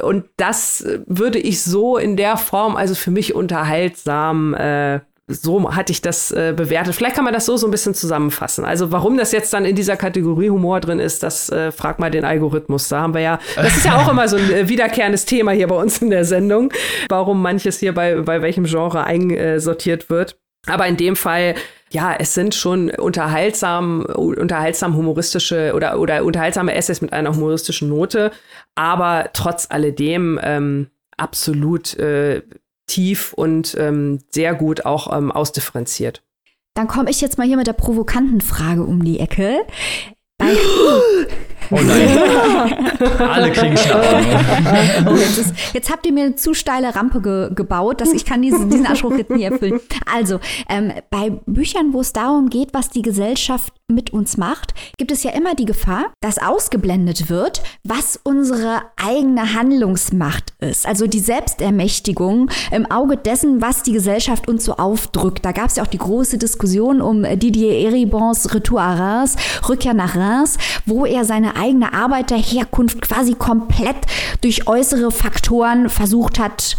[0.00, 5.92] Und das würde ich so in der Form, also für mich unterhaltsam äh, so hatte
[5.92, 6.94] ich das äh, bewertet.
[6.94, 8.64] Vielleicht kann man das so so ein bisschen zusammenfassen.
[8.64, 12.10] Also warum das jetzt dann in dieser Kategorie Humor drin ist, das äh, fragt mal
[12.10, 12.88] den Algorithmus.
[12.88, 15.66] Da haben wir ja, das ist ja auch immer so ein äh, wiederkehrendes Thema hier
[15.66, 16.72] bei uns in der Sendung,
[17.08, 20.38] warum manches hier bei, bei welchem Genre einsortiert wird.
[20.68, 21.54] Aber in dem Fall
[21.90, 28.32] ja, es sind schon unterhaltsam, unterhaltsam humoristische oder, oder unterhaltsame Essays mit einer humoristischen Note,
[28.74, 32.42] aber trotz alledem ähm, absolut äh,
[32.86, 36.22] tief und ähm, sehr gut auch ähm, ausdifferenziert.
[36.74, 39.64] Dann komme ich jetzt mal hier mit der provokanten Frage um die Ecke.
[40.38, 40.52] Bei
[41.70, 42.18] Oh nein.
[43.18, 45.06] Alle kriegen Schnappen.
[45.06, 48.24] Oh, jetzt, ist, jetzt, habt ihr mir eine zu steile Rampe ge gebaut, dass ich
[48.24, 49.80] kann diesen, diesen Anspruch jetzt nie erfüllen.
[50.12, 55.12] Also, ähm, bei Büchern, wo es darum geht, was die Gesellschaft mit uns macht, gibt
[55.12, 60.86] es ja immer die Gefahr, dass ausgeblendet wird, was unsere eigene Handlungsmacht ist.
[60.86, 65.44] Also die Selbstermächtigung im Auge dessen, was die Gesellschaft uns so aufdrückt.
[65.44, 69.36] Da gab es ja auch die große Diskussion um Didier Eribons Retour à Reims,
[69.68, 73.96] Rückkehr nach Reims, wo er seine eigene Arbeiterherkunft quasi komplett
[74.40, 76.76] durch äußere Faktoren versucht hat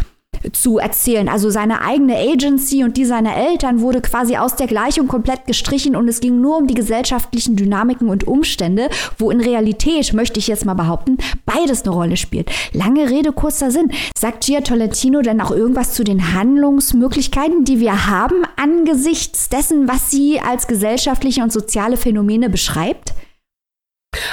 [0.52, 1.30] zu erzählen.
[1.30, 5.96] Also seine eigene Agency und die seiner Eltern wurde quasi aus der Gleichung komplett gestrichen
[5.96, 10.48] und es ging nur um die gesellschaftlichen Dynamiken und Umstände, wo in Realität, möchte ich
[10.48, 12.52] jetzt mal behaupten, beides eine Rolle spielt.
[12.74, 13.92] Lange Rede, kurzer Sinn.
[14.18, 20.12] Sagt Gia Tolentino denn auch irgendwas zu den Handlungsmöglichkeiten, die wir haben angesichts dessen, was
[20.12, 23.13] sie als gesellschaftliche und soziale Phänomene beschreibt?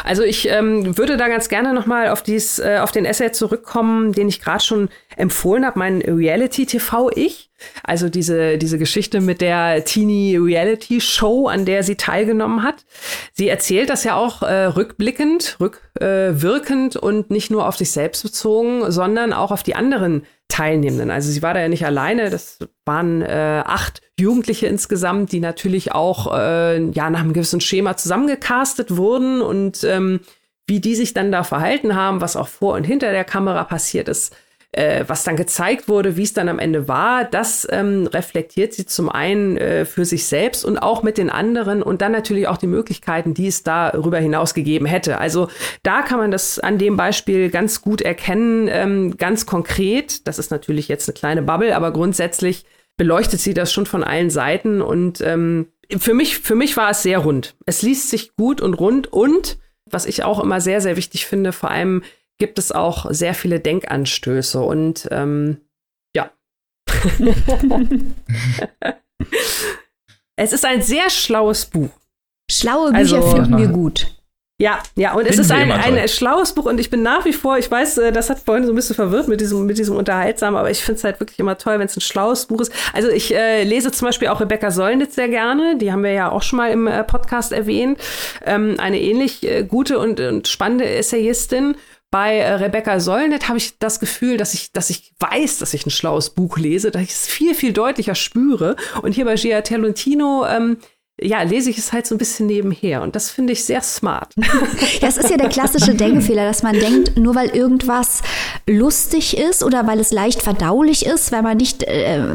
[0.04, 4.12] Also ich ähm, würde da ganz gerne nochmal auf, dies, äh, auf den Essay zurückkommen,
[4.12, 7.50] den ich gerade schon empfohlen habe, mein Reality-TV-Ich.
[7.82, 12.84] Also diese, diese Geschichte mit der Teenie Reality Show, an der sie teilgenommen hat.
[13.32, 18.22] Sie erzählt das ja auch äh, rückblickend, rückwirkend äh, und nicht nur auf sich selbst
[18.22, 21.10] bezogen, sondern auch auf die anderen Teilnehmenden.
[21.10, 25.92] Also sie war da ja nicht alleine, das waren äh, acht Jugendliche insgesamt, die natürlich
[25.92, 30.20] auch äh, ja nach einem gewissen Schema zusammengecastet wurden und ähm,
[30.66, 34.08] wie die sich dann da verhalten haben, was auch vor und hinter der Kamera passiert
[34.08, 34.34] ist,
[34.76, 38.86] äh, was dann gezeigt wurde, wie es dann am Ende war, das ähm, reflektiert sie
[38.86, 42.56] zum einen äh, für sich selbst und auch mit den anderen und dann natürlich auch
[42.56, 45.18] die Möglichkeiten, die es darüber hinaus gegeben hätte.
[45.18, 45.48] Also
[45.82, 50.26] da kann man das an dem Beispiel ganz gut erkennen, ähm, ganz konkret.
[50.26, 52.64] Das ist natürlich jetzt eine kleine Bubble, aber grundsätzlich
[52.96, 57.02] beleuchtet sie das schon von allen Seiten und ähm, für mich, für mich war es
[57.02, 57.54] sehr rund.
[57.66, 61.52] Es liest sich gut und rund und was ich auch immer sehr, sehr wichtig finde,
[61.52, 62.02] vor allem
[62.38, 65.60] gibt es auch sehr viele Denkanstöße und ähm,
[66.16, 66.30] ja.
[70.36, 71.90] es ist ein sehr schlaues Buch.
[72.50, 74.14] Schlaue Bücher also, finden wir gut.
[74.60, 77.58] Ja, ja, und es ist ein, ein schlaues Buch und ich bin nach wie vor,
[77.58, 80.56] ich weiß, äh, das hat vorhin so ein bisschen verwirrt mit diesem, mit diesem Unterhaltsamen,
[80.56, 82.72] aber ich finde es halt wirklich immer toll, wenn es ein schlaues Buch ist.
[82.92, 86.30] Also ich äh, lese zum Beispiel auch Rebecca Sollnitz sehr gerne, die haben wir ja
[86.30, 87.98] auch schon mal im äh, Podcast erwähnt.
[88.44, 91.74] Ähm, eine ähnlich äh, gute und, und spannende Essayistin.
[92.14, 95.84] Bei äh, Rebecca Sollnitz habe ich das Gefühl, dass ich, dass ich weiß, dass ich
[95.84, 98.76] ein schlaues Buch lese, dass ich es viel, viel deutlicher spüre.
[99.02, 100.76] Und hier bei Gia Tolentino ähm,
[101.20, 104.32] ja, lese ich es halt so ein bisschen nebenher und das finde ich sehr smart.
[105.00, 108.22] Das ist ja der klassische Denkfehler, dass man denkt, nur weil irgendwas
[108.68, 112.28] lustig ist oder weil es leicht verdaulich ist, weil man nicht äh,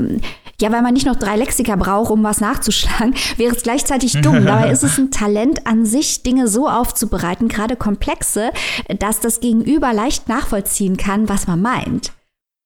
[0.61, 4.45] ja, weil man nicht noch drei Lexika braucht, um was nachzuschlagen, wäre es gleichzeitig dumm.
[4.45, 8.51] Dabei ist es ein Talent an sich, Dinge so aufzubereiten, gerade komplexe,
[8.99, 12.13] dass das Gegenüber leicht nachvollziehen kann, was man meint.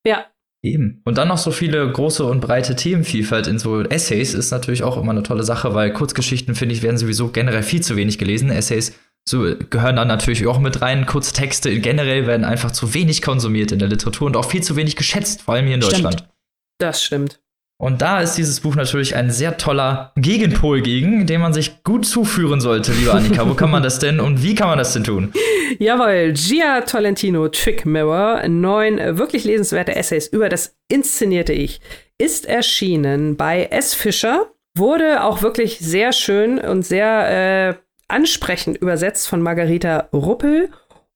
[0.05, 0.25] Ja,
[0.65, 1.01] Eben.
[1.03, 4.95] Und dann noch so viele große und breite Themenvielfalt in so Essays ist natürlich auch
[4.95, 8.49] immer eine tolle Sache, weil Kurzgeschichten, finde ich, werden sowieso generell viel zu wenig gelesen.
[8.49, 11.05] Essays so gehören dann natürlich auch mit rein.
[11.05, 14.95] Kurztexte generell werden einfach zu wenig konsumiert in der Literatur und auch viel zu wenig
[14.95, 16.19] geschätzt, vor allem hier in Deutschland.
[16.19, 16.33] Stimmt.
[16.79, 17.41] Das stimmt.
[17.77, 22.05] Und da ist dieses Buch natürlich ein sehr toller Gegenpol gegen, den man sich gut
[22.05, 23.49] zuführen sollte, liebe Annika.
[23.49, 25.33] Wo kann man das denn und wie kann man das denn tun?
[25.79, 31.81] Jawohl, Gia Tolentino Trick Mirror, neun wirklich lesenswerte Essays über das inszenierte Ich,
[32.17, 33.93] ist erschienen bei S.
[33.93, 37.75] Fischer Wurde auch wirklich sehr schön und sehr äh,
[38.07, 40.71] ansprechend übersetzt von Margarita Ruppel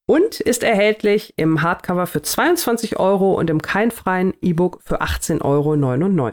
[0.07, 6.31] und ist erhältlich im Hardcover für 22 Euro und im keinfreien E-Book für 18,99 Euro.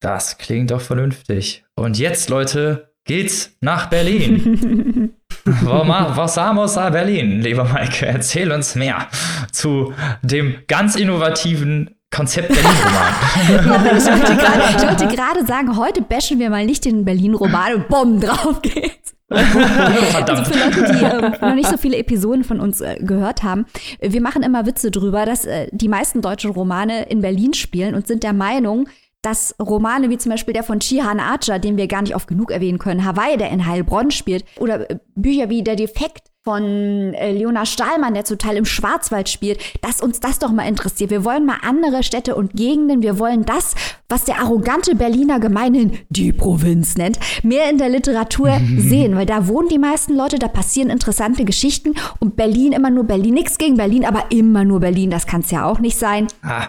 [0.00, 1.64] Das klingt doch vernünftig.
[1.76, 5.14] Und jetzt, Leute, geht's nach Berlin.
[5.44, 8.06] Was vamos a Berlin, lieber Maike?
[8.06, 9.08] Erzähl uns mehr
[9.52, 9.92] zu
[10.22, 13.98] dem ganz innovativen Konzept Berlin-Roman.
[14.76, 19.13] ich wollte gerade sagen, heute bashen wir mal nicht den Berlin-Roman und bumm, drauf geht's.
[19.28, 20.30] Verdammt.
[20.30, 23.66] Also für Leute, die äh, noch nicht so viele Episoden von uns äh, gehört haben,
[24.00, 28.06] wir machen immer Witze drüber, dass äh, die meisten deutschen Romane in Berlin spielen und
[28.06, 28.88] sind der Meinung,
[29.22, 32.50] dass Romane wie zum Beispiel der von Chihan Archer, den wir gar nicht oft genug
[32.50, 37.32] erwähnen können, Hawaii, der in Heilbronn spielt, oder äh, Bücher wie Der Defekt von äh,
[37.32, 41.10] Leona Stahlmann, der zum Teil im Schwarzwald spielt, dass uns das doch mal interessiert.
[41.10, 43.00] Wir wollen mal andere Städte und Gegenden.
[43.00, 43.74] Wir wollen das,
[44.10, 49.48] was der arrogante Berliner gemeinhin die Provinz nennt, mehr in der Literatur sehen, weil da
[49.48, 53.32] wohnen die meisten Leute, da passieren interessante Geschichten und Berlin immer nur Berlin.
[53.32, 55.08] Nichts gegen Berlin, aber immer nur Berlin.
[55.08, 56.26] Das kann es ja auch nicht sein.
[56.42, 56.68] Ah.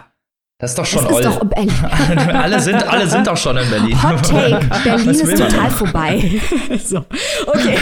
[0.58, 1.42] Das ist doch schon das ist doch
[2.32, 4.02] alle, sind, alle sind doch schon in Berlin.
[4.02, 4.66] Hot Take.
[4.84, 6.40] Berlin ist total vorbei.
[6.82, 7.04] so,
[7.46, 7.76] okay.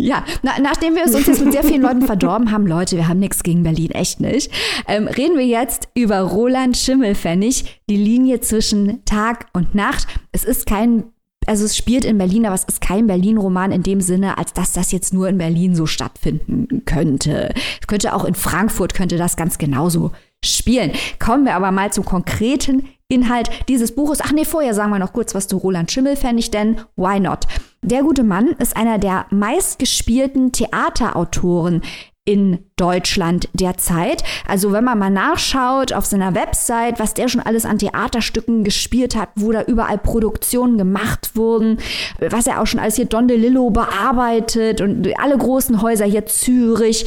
[0.00, 3.08] Ja, na, nachdem wir es uns jetzt mit sehr vielen Leuten verdorben haben, Leute, wir
[3.08, 4.50] haben nichts gegen Berlin, echt nicht,
[4.86, 10.06] ähm, reden wir jetzt über Roland Schimmelfennig, die Linie zwischen Tag und Nacht.
[10.30, 11.04] Es ist kein
[11.46, 14.72] also es spielt in Berlin, aber es ist kein Berlin-Roman in dem Sinne, als dass
[14.72, 17.54] das jetzt nur in Berlin so stattfinden könnte.
[17.80, 20.12] Es könnte auch in Frankfurt, könnte das ganz genauso
[20.44, 20.92] spielen.
[21.18, 24.20] Kommen wir aber mal zum konkreten Inhalt dieses Buches.
[24.22, 27.46] Ach nee, vorher sagen wir noch kurz was zu Roland Schimmelfennig, denn why not?
[27.80, 31.80] Der gute Mann ist einer der meistgespielten Theaterautoren
[32.26, 34.22] in Deutschland derzeit.
[34.46, 39.16] Also wenn man mal nachschaut auf seiner Website, was der schon alles an Theaterstücken gespielt
[39.16, 41.78] hat, wo da überall Produktionen gemacht wurden,
[42.20, 47.06] was er auch schon alles hier Don DeLillo bearbeitet und alle großen Häuser hier Zürich,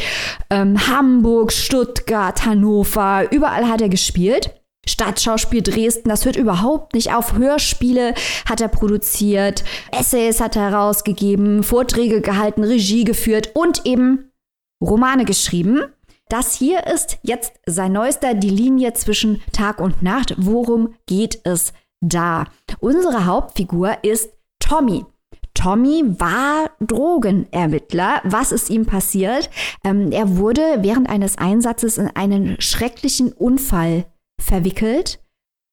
[0.50, 4.61] ähm, Hamburg, Stuttgart, Hannover, überall hat er gespielt.
[4.88, 7.38] Stadtschauspiel Dresden, das hört überhaupt nicht auf.
[7.38, 8.16] Hörspiele
[8.50, 14.32] hat er produziert, Essays hat er herausgegeben, Vorträge gehalten, Regie geführt und eben
[14.82, 15.84] Romane geschrieben.
[16.30, 20.34] Das hier ist jetzt sein neuester, die Linie zwischen Tag und Nacht.
[20.38, 22.46] Worum geht es da?
[22.80, 25.06] Unsere Hauptfigur ist Tommy.
[25.54, 28.22] Tommy war Drogenermittler.
[28.24, 29.50] Was ist ihm passiert?
[29.84, 34.06] Ähm, er wurde während eines Einsatzes in einen schrecklichen Unfall
[34.42, 35.20] verwickelt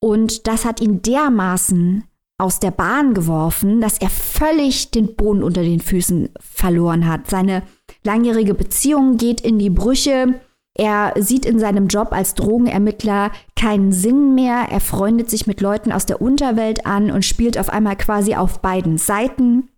[0.01, 2.05] und das hat ihn dermaßen
[2.39, 7.29] aus der Bahn geworfen, dass er völlig den Boden unter den Füßen verloren hat.
[7.29, 7.65] Seine
[8.05, 10.41] langjährige Beziehung geht in die Brüche.
[10.75, 14.69] Er sieht in seinem Job als Drogenermittler keinen Sinn mehr.
[14.71, 18.61] Er freundet sich mit Leuten aus der Unterwelt an und spielt auf einmal quasi auf
[18.61, 19.69] beiden Seiten.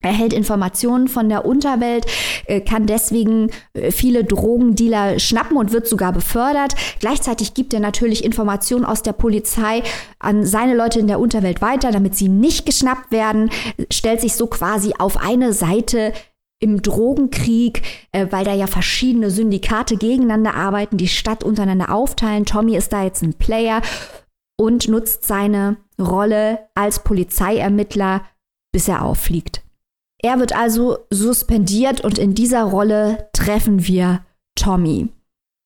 [0.00, 2.06] Er hält Informationen von der Unterwelt,
[2.46, 6.74] äh, kann deswegen äh, viele Drogendealer schnappen und wird sogar befördert.
[7.00, 9.82] Gleichzeitig gibt er natürlich Informationen aus der Polizei
[10.20, 13.50] an seine Leute in der Unterwelt weiter, damit sie nicht geschnappt werden,
[13.92, 16.12] stellt sich so quasi auf eine Seite
[16.60, 17.82] im Drogenkrieg,
[18.12, 22.44] äh, weil da ja verschiedene Syndikate gegeneinander arbeiten, die Stadt untereinander aufteilen.
[22.44, 23.82] Tommy ist da jetzt ein Player
[24.56, 28.22] und nutzt seine Rolle als Polizeiermittler,
[28.72, 29.62] bis er auffliegt.
[30.20, 34.22] Er wird also suspendiert und in dieser Rolle treffen wir
[34.56, 35.08] Tommy.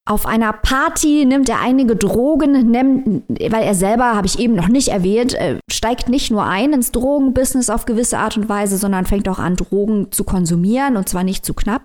[0.05, 4.66] Auf einer Party nimmt er einige Drogen, nimmt, weil er selber, habe ich eben noch
[4.66, 9.07] nicht erwähnt, äh, steigt nicht nur ein ins Drogenbusiness auf gewisse Art und Weise, sondern
[9.07, 11.82] fängt auch an, Drogen zu konsumieren und zwar nicht zu knapp.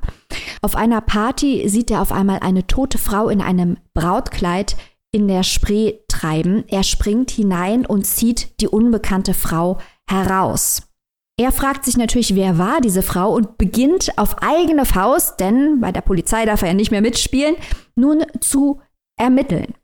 [0.64, 4.78] Auf einer Party sieht er auf einmal eine tote Frau in einem Brautkleid
[5.12, 6.64] in der Spree treiben.
[6.68, 9.78] Er springt hinein und zieht die unbekannte Frau
[10.10, 10.87] heraus.
[11.40, 15.92] Er fragt sich natürlich, wer war diese Frau und beginnt auf eigene Faust, denn bei
[15.92, 17.56] der Polizei darf er ja nicht mehr mitspielen,
[17.96, 18.82] nun zu
[19.20, 19.76] ermitteln.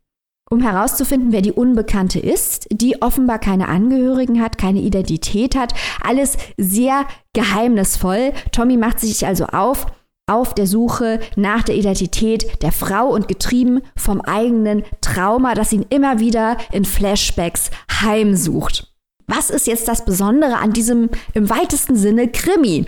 [0.50, 5.74] Um herauszufinden, wer die Unbekannte ist, die offenbar keine Angehörigen hat, keine Identität hat,
[6.04, 8.34] alles sehr geheimnisvoll.
[8.52, 9.86] Tommy macht sich also auf,
[10.26, 15.86] auf der Suche nach der Identität der Frau und getrieben vom eigenen Trauma, das ihn
[15.90, 17.70] immer wieder in Flashbacks
[18.02, 18.93] heimsucht.
[19.28, 22.86] Was ist jetzt das Besondere an diesem im weitesten Sinne Krimi?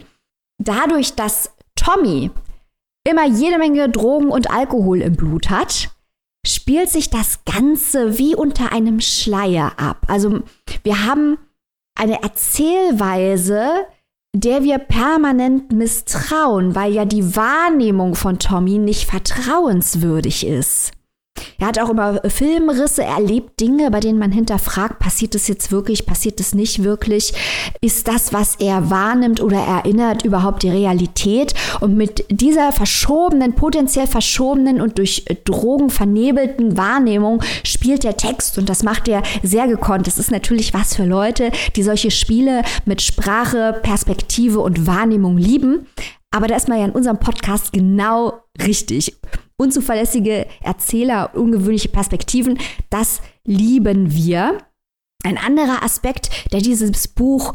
[0.57, 2.31] Dadurch, dass Tommy
[3.07, 5.89] immer jede Menge Drogen und Alkohol im Blut hat,
[6.45, 10.05] spielt sich das Ganze wie unter einem Schleier ab.
[10.07, 10.41] Also
[10.83, 11.38] wir haben
[11.97, 13.86] eine Erzählweise,
[14.36, 20.91] der wir permanent misstrauen, weil ja die Wahrnehmung von Tommy nicht vertrauenswürdig ist.
[21.60, 25.72] Er hat auch immer Filmrisse, er erlebt Dinge, bei denen man hinterfragt, passiert es jetzt
[25.72, 27.34] wirklich, passiert es nicht wirklich?
[27.82, 31.53] Ist das, was er wahrnimmt oder erinnert, überhaupt die Realität?
[31.80, 38.70] Und mit dieser verschobenen, potenziell verschobenen und durch Drogen vernebelten Wahrnehmung spielt der Text und
[38.70, 40.08] das macht er sehr gekonnt.
[40.08, 45.88] Das ist natürlich was für Leute, die solche Spiele mit Sprache, Perspektive und Wahrnehmung lieben.
[46.32, 49.16] Aber da ist man ja in unserem Podcast genau richtig.
[49.58, 54.58] Unzuverlässige Erzähler, ungewöhnliche Perspektiven, das lieben wir.
[55.24, 57.53] Ein anderer Aspekt, der dieses Buch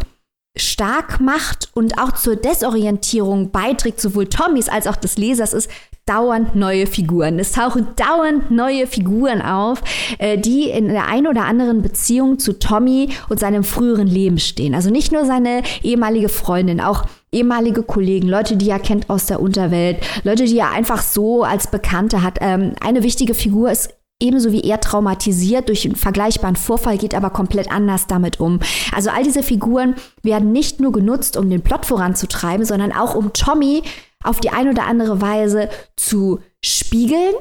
[0.57, 5.71] stark macht und auch zur Desorientierung beiträgt, sowohl Tommys als auch des Lesers, ist
[6.07, 7.39] dauernd neue Figuren.
[7.39, 9.83] Es tauchen dauernd neue Figuren auf,
[10.19, 14.75] äh, die in der einen oder anderen Beziehung zu Tommy und seinem früheren Leben stehen.
[14.75, 19.41] Also nicht nur seine ehemalige Freundin, auch ehemalige Kollegen, Leute, die er kennt aus der
[19.41, 22.39] Unterwelt, Leute, die er einfach so als Bekannte hat.
[22.41, 27.31] Ähm, eine wichtige Figur ist ebenso wie er traumatisiert durch einen vergleichbaren Vorfall, geht aber
[27.31, 28.61] komplett anders damit um.
[28.95, 33.33] Also all diese Figuren werden nicht nur genutzt, um den Plot voranzutreiben, sondern auch um
[33.33, 33.83] Tommy
[34.22, 37.35] auf die eine oder andere Weise zu spiegeln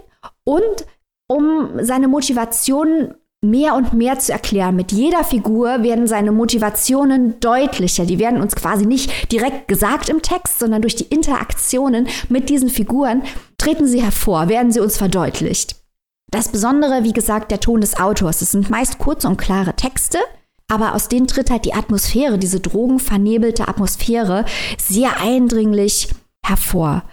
[0.45, 0.85] und
[1.27, 4.75] um seine Motivation mehr und mehr zu erklären.
[4.75, 8.05] Mit jeder Figur werden seine Motivationen deutlicher.
[8.05, 12.69] Die werden uns quasi nicht direkt gesagt im Text, sondern durch die Interaktionen mit diesen
[12.69, 13.23] Figuren
[13.57, 15.77] treten sie hervor, werden sie uns verdeutlicht.
[16.31, 18.41] Das Besondere, wie gesagt, der Ton des Autors.
[18.41, 20.19] Es sind meist kurze und klare Texte,
[20.67, 24.45] aber aus denen tritt halt die Atmosphäre, diese drogenvernebelte Atmosphäre,
[24.77, 26.09] sehr eindringlich
[26.45, 27.03] hervor.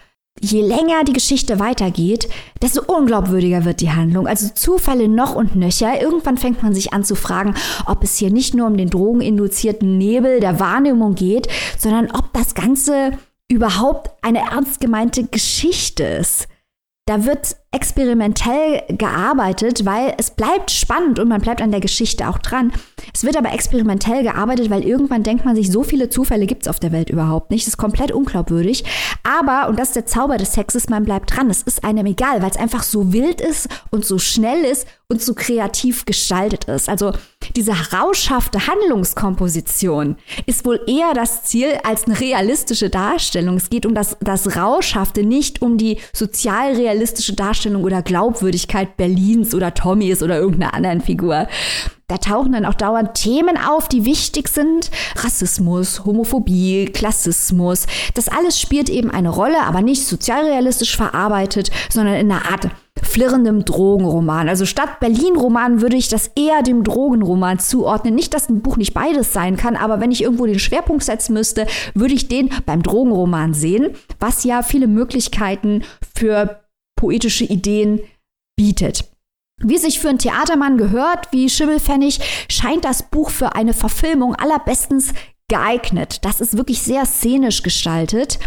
[0.40, 2.28] Je länger die Geschichte weitergeht,
[2.60, 4.26] desto unglaubwürdiger wird die Handlung.
[4.26, 6.00] Also Zufälle noch und nöcher.
[6.00, 7.54] Irgendwann fängt man sich an zu fragen,
[7.86, 12.54] ob es hier nicht nur um den drogeninduzierten Nebel der Wahrnehmung geht, sondern ob das
[12.54, 13.12] Ganze
[13.48, 16.48] überhaupt eine ernst gemeinte Geschichte ist.
[17.06, 22.38] Da wird experimentell gearbeitet, weil es bleibt spannend und man bleibt an der Geschichte auch
[22.38, 22.72] dran.
[23.12, 26.68] Es wird aber experimentell gearbeitet, weil irgendwann denkt man sich, so viele Zufälle gibt es
[26.68, 27.64] auf der Welt überhaupt nicht.
[27.64, 28.84] Das ist komplett unglaubwürdig.
[29.22, 31.50] Aber, und das ist der Zauber des Sexes, man bleibt dran.
[31.50, 35.22] Es ist einem egal, weil es einfach so wild ist und so schnell ist und
[35.22, 36.88] so kreativ gestaltet ist.
[36.88, 37.12] Also
[37.54, 43.56] diese rauschhafte Handlungskomposition ist wohl eher das Ziel als eine realistische Darstellung.
[43.56, 49.74] Es geht um das, das Rauschhafte, nicht um die sozialrealistische Darstellung oder Glaubwürdigkeit Berlins oder
[49.74, 51.46] Tommys oder irgendeiner anderen Figur.
[52.08, 54.92] Da tauchen dann auch dauernd Themen auf, die wichtig sind.
[55.16, 57.86] Rassismus, Homophobie, Klassismus.
[58.14, 62.68] Das alles spielt eben eine Rolle, aber nicht sozialrealistisch verarbeitet, sondern in einer Art
[63.02, 64.48] flirrendem Drogenroman.
[64.48, 68.14] Also statt Berlin-Roman würde ich das eher dem Drogenroman zuordnen.
[68.14, 71.32] Nicht, dass ein Buch nicht beides sein kann, aber wenn ich irgendwo den Schwerpunkt setzen
[71.32, 75.82] müsste, würde ich den beim Drogenroman sehen, was ja viele Möglichkeiten
[76.14, 76.60] für
[76.94, 78.00] poetische Ideen
[78.56, 79.04] bietet.
[79.62, 85.14] Wie sich für einen Theatermann gehört, wie Schimmelpfennig, scheint das Buch für eine Verfilmung allerbestens
[85.48, 86.24] geeignet.
[86.24, 88.38] Das ist wirklich sehr szenisch gestaltet.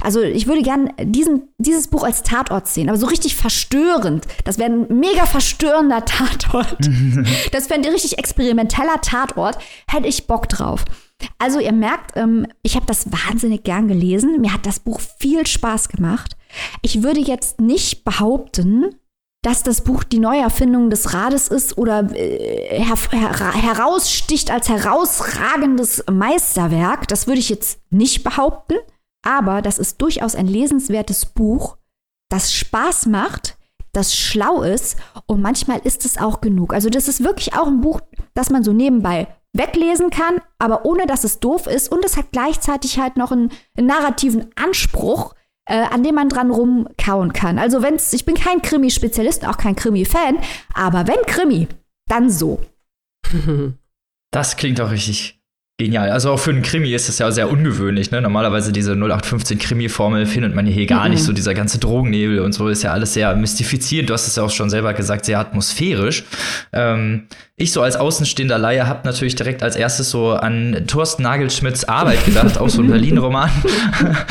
[0.00, 4.26] Also ich würde gern diesen, dieses Buch als Tatort sehen, aber so richtig verstörend.
[4.44, 6.78] Das wäre ein mega verstörender Tatort.
[7.52, 9.58] das wäre ein richtig experimenteller Tatort.
[9.88, 10.84] Hätte ich Bock drauf.
[11.38, 14.40] Also ihr merkt, ähm, ich habe das wahnsinnig gern gelesen.
[14.40, 16.36] Mir hat das Buch viel Spaß gemacht.
[16.82, 18.94] Ich würde jetzt nicht behaupten,
[19.42, 26.04] dass das Buch die Neuerfindung des Rades ist oder äh, her her heraussticht als herausragendes
[26.10, 27.06] Meisterwerk.
[27.08, 28.74] Das würde ich jetzt nicht behaupten.
[29.22, 31.76] Aber das ist durchaus ein lesenswertes Buch,
[32.30, 33.56] das Spaß macht,
[33.92, 36.72] das schlau ist und manchmal ist es auch genug.
[36.72, 38.00] Also das ist wirklich auch ein Buch,
[38.34, 42.32] das man so nebenbei weglesen kann, aber ohne dass es doof ist und es hat
[42.32, 45.34] gleichzeitig halt noch einen, einen narrativen Anspruch,
[45.68, 47.58] äh, an dem man dran rumkauen kann.
[47.58, 50.38] Also wenn's, ich bin kein Krimi-Spezialist, auch kein Krimi-Fan,
[50.74, 51.68] aber wenn Krimi,
[52.08, 52.60] dann so.
[54.30, 55.38] Das klingt auch richtig
[55.80, 56.10] Genial.
[56.10, 58.10] Also auch für einen Krimi ist das ja sehr ungewöhnlich.
[58.10, 58.20] Ne?
[58.20, 61.12] Normalerweise diese 0815 Krimi-Formel findet man hier gar mhm.
[61.12, 61.22] nicht.
[61.22, 64.10] So dieser ganze Drogennebel und so ist ja alles sehr mystifizierend.
[64.10, 66.24] Du hast es ja auch schon selber gesagt, sehr atmosphärisch.
[66.72, 67.28] Ähm,
[67.60, 72.24] ich so als außenstehender Laie habe natürlich direkt als erstes so an Thorsten Nagelschmidts Arbeit
[72.24, 73.50] gedacht, auch so ein Berlin-Roman,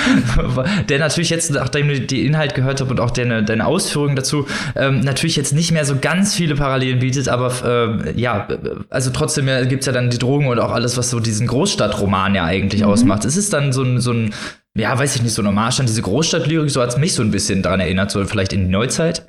[0.89, 4.47] der natürlich jetzt, nachdem du den Inhalt gehört hast und auch deine, deine Ausführungen dazu,
[4.77, 8.47] ähm, natürlich jetzt nicht mehr so ganz viele Parallelen bietet, aber äh, ja,
[8.89, 12.33] also trotzdem gibt es ja dann die Drogen und auch alles, was so diesen Großstadtroman
[12.33, 12.87] ja eigentlich mhm.
[12.87, 13.25] ausmacht.
[13.25, 14.33] Es ist dann so ein, so ein,
[14.73, 17.23] ja, weiß ich nicht, so ein Hommage an diese Großstadtlyrik, so hat es mich so
[17.23, 19.27] ein bisschen daran erinnert, so vielleicht in die Neuzeit.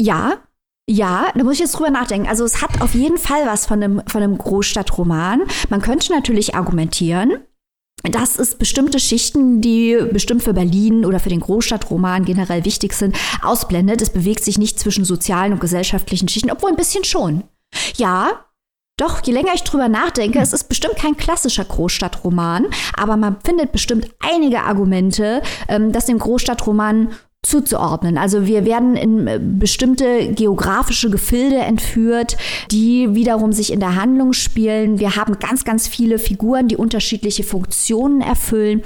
[0.00, 0.38] Ja,
[0.88, 2.28] ja, da muss ich jetzt drüber nachdenken.
[2.28, 5.42] Also es hat auf jeden Fall was von einem, von einem Großstadtroman.
[5.68, 7.38] Man könnte natürlich argumentieren,
[8.04, 13.16] dass es bestimmte Schichten, die bestimmt für Berlin oder für den Großstadtroman generell wichtig sind,
[13.42, 14.00] ausblendet.
[14.00, 17.42] Es bewegt sich nicht zwischen sozialen und gesellschaftlichen Schichten, obwohl ein bisschen schon.
[17.96, 18.44] Ja,
[18.98, 22.66] doch, je länger ich drüber nachdenke, es ist bestimmt kein klassischer Großstadtroman,
[22.96, 27.10] aber man findet bestimmt einige Argumente, ähm, dass dem Großstadtroman
[27.46, 28.18] zuzuordnen.
[28.18, 32.36] Also wir werden in äh, bestimmte geografische Gefilde entführt,
[32.72, 34.98] die wiederum sich in der Handlung spielen.
[34.98, 38.82] Wir haben ganz, ganz viele Figuren, die unterschiedliche Funktionen erfüllen.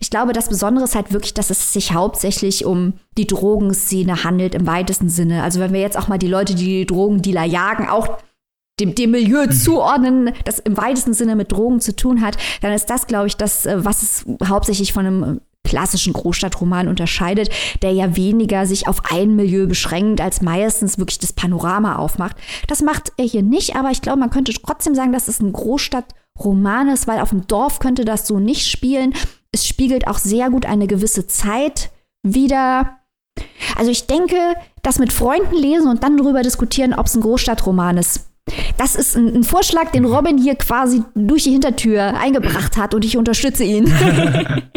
[0.00, 4.54] Ich glaube, das Besondere ist halt wirklich, dass es sich hauptsächlich um die Drogenszene handelt
[4.54, 5.42] im weitesten Sinne.
[5.42, 8.18] Also wenn wir jetzt auch mal die Leute, die, die Drogendealer jagen, auch
[8.78, 9.52] dem, dem Milieu mhm.
[9.52, 13.36] zuordnen, das im weitesten Sinne mit Drogen zu tun hat, dann ist das, glaube ich,
[13.36, 17.50] das, äh, was es hauptsächlich von einem klassischen Großstadtroman unterscheidet,
[17.82, 22.36] der ja weniger sich auf ein Milieu beschränkt, als meistens wirklich das Panorama aufmacht.
[22.68, 25.52] Das macht er hier nicht, aber ich glaube, man könnte trotzdem sagen, dass es ein
[25.52, 29.14] Großstadtroman ist, weil auf dem Dorf könnte das so nicht spielen.
[29.50, 31.90] Es spiegelt auch sehr gut eine gewisse Zeit
[32.22, 32.98] wieder.
[33.76, 34.36] Also ich denke,
[34.82, 38.28] das mit Freunden lesen und dann darüber diskutieren, ob es ein Großstadtroman ist.
[38.76, 43.04] Das ist ein, ein, Vorschlag, den Robin hier quasi durch die Hintertür eingebracht hat und
[43.04, 43.86] ich unterstütze ihn.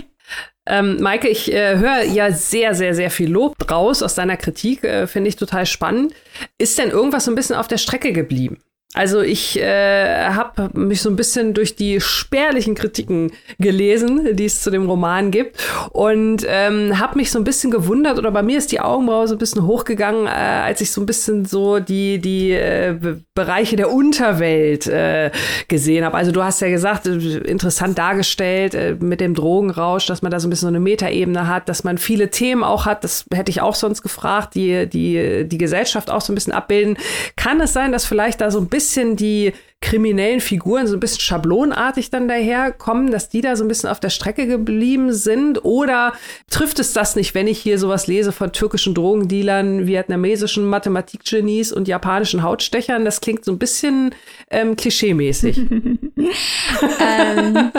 [0.68, 4.84] Ähm, Maike, ich äh, höre ja sehr, sehr, sehr viel Lob draus aus deiner Kritik.
[4.84, 6.13] Äh, Finde ich total spannend.
[6.57, 8.57] Ist denn irgendwas so ein bisschen auf der Strecke geblieben?
[8.94, 14.62] Also ich äh, habe mich so ein bisschen durch die spärlichen Kritiken gelesen, die es
[14.62, 15.58] zu dem Roman gibt
[15.92, 19.36] und ähm, habe mich so ein bisschen gewundert oder bei mir ist die Augenbraue so
[19.36, 22.96] ein bisschen hochgegangen, äh, als ich so ein bisschen so die die äh,
[23.36, 25.32] Bereiche der Unterwelt äh,
[25.68, 26.16] gesehen habe.
[26.16, 30.40] Also du hast ja gesagt, äh, interessant dargestellt äh, mit dem Drogenrausch, dass man da
[30.40, 33.04] so ein bisschen so eine Metaebene hat, dass man viele Themen auch hat.
[33.04, 36.98] Das hätte ich auch sonst gefragt, die die die Gesellschaft auch so ein bisschen abbilden.
[37.36, 40.99] Kann es sein, dass vielleicht da so ein bisschen bisschen die kriminellen Figuren so ein
[40.99, 45.65] bisschen schablonartig dann daherkommen, dass die da so ein bisschen auf der Strecke geblieben sind?
[45.65, 46.13] Oder
[46.51, 51.88] trifft es das nicht, wenn ich hier sowas lese von türkischen Drogendealern, vietnamesischen Mathematikgenies und
[51.88, 53.03] japanischen Hautstechern?
[53.03, 54.13] Das klingt so ein bisschen
[54.51, 55.57] ähm, klischeemäßig.
[56.99, 57.71] ähm,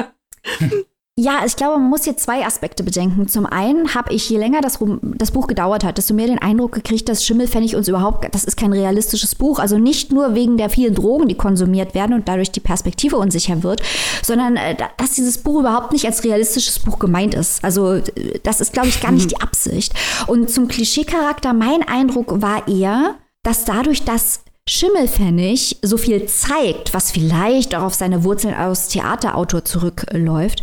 [1.21, 3.27] Ja, ich glaube, man muss hier zwei Aspekte bedenken.
[3.27, 6.71] Zum einen habe ich, je länger das, das, Buch gedauert hat, desto mehr den Eindruck
[6.71, 9.59] gekriegt, dass Schimmelpfennig uns überhaupt, das ist kein realistisches Buch.
[9.59, 13.64] Also nicht nur wegen der vielen Drogen, die konsumiert werden und dadurch die Perspektive unsicher
[13.64, 13.83] wird,
[14.23, 17.64] sondern äh, dass dieses Buch überhaupt nicht als realistisches Buch gemeint ist.
[17.64, 18.01] Also
[18.45, 19.95] das ist, glaube ich, gar nicht die Absicht.
[20.29, 27.11] Und zum Klischeecharakter, mein Eindruck war eher, dass dadurch, dass Schimmelpfennig so viel zeigt, was
[27.11, 30.62] vielleicht auch auf seine Wurzeln als Theaterautor zurückläuft,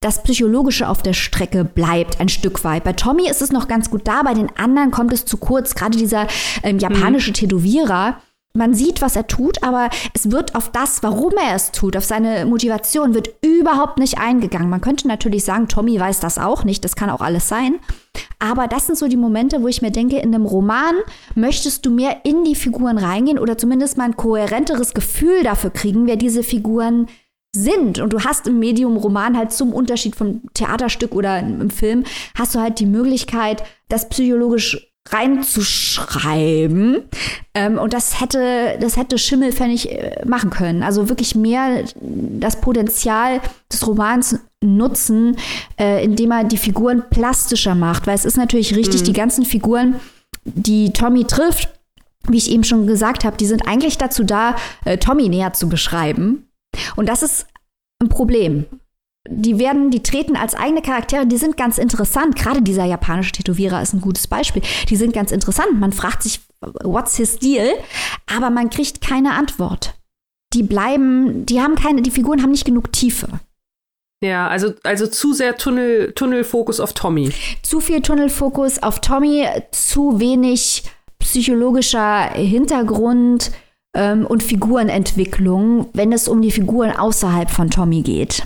[0.00, 2.84] das Psychologische auf der Strecke bleibt ein Stück weit.
[2.84, 5.74] Bei Tommy ist es noch ganz gut da, bei den anderen kommt es zu kurz.
[5.74, 6.28] Gerade dieser
[6.62, 7.34] ähm, japanische mhm.
[7.34, 8.20] Tätowierer,
[8.54, 12.04] man sieht, was er tut, aber es wird auf das, warum er es tut, auf
[12.04, 14.70] seine Motivation, wird überhaupt nicht eingegangen.
[14.70, 17.80] Man könnte natürlich sagen, Tommy weiß das auch nicht, das kann auch alles sein.
[18.38, 20.94] Aber das sind so die Momente, wo ich mir denke, in einem Roman
[21.34, 26.06] möchtest du mehr in die Figuren reingehen oder zumindest mal ein kohärenteres Gefühl dafür kriegen,
[26.06, 27.08] wer diese Figuren
[27.62, 27.98] sind.
[27.98, 32.04] Und du hast im Medium Roman halt zum Unterschied vom Theaterstück oder im Film,
[32.36, 37.02] hast du halt die Möglichkeit, das psychologisch reinzuschreiben.
[37.54, 40.82] Ähm, und das hätte, das hätte Schimmelpfennig äh, machen können.
[40.82, 43.40] Also wirklich mehr das Potenzial
[43.72, 45.36] des Romans nutzen,
[45.78, 48.06] äh, indem er die Figuren plastischer macht.
[48.06, 49.04] Weil es ist natürlich richtig, mhm.
[49.06, 49.96] die ganzen Figuren,
[50.44, 51.70] die Tommy trifft,
[52.28, 55.68] wie ich eben schon gesagt habe, die sind eigentlich dazu da, äh, Tommy näher zu
[55.68, 56.47] beschreiben.
[56.96, 57.46] Und das ist
[58.02, 58.66] ein Problem.
[59.28, 62.36] Die werden, die treten als eigene Charaktere, die sind ganz interessant.
[62.36, 64.62] Gerade dieser japanische Tätowierer ist ein gutes Beispiel.
[64.88, 65.78] Die sind ganz interessant.
[65.78, 66.40] Man fragt sich,
[66.82, 67.68] what's his deal?
[68.26, 69.94] Aber man kriegt keine Antwort.
[70.54, 73.28] Die bleiben, die haben keine, die Figuren haben nicht genug Tiefe.
[74.22, 77.30] Ja, also, also zu sehr Tunnel, Tunnelfokus auf Tommy.
[77.62, 80.84] Zu viel Tunnelfokus auf Tommy, zu wenig
[81.18, 83.52] psychologischer Hintergrund
[83.94, 88.42] ähm, und Figurenentwicklung, wenn es um die Figuren außerhalb von Tommy geht.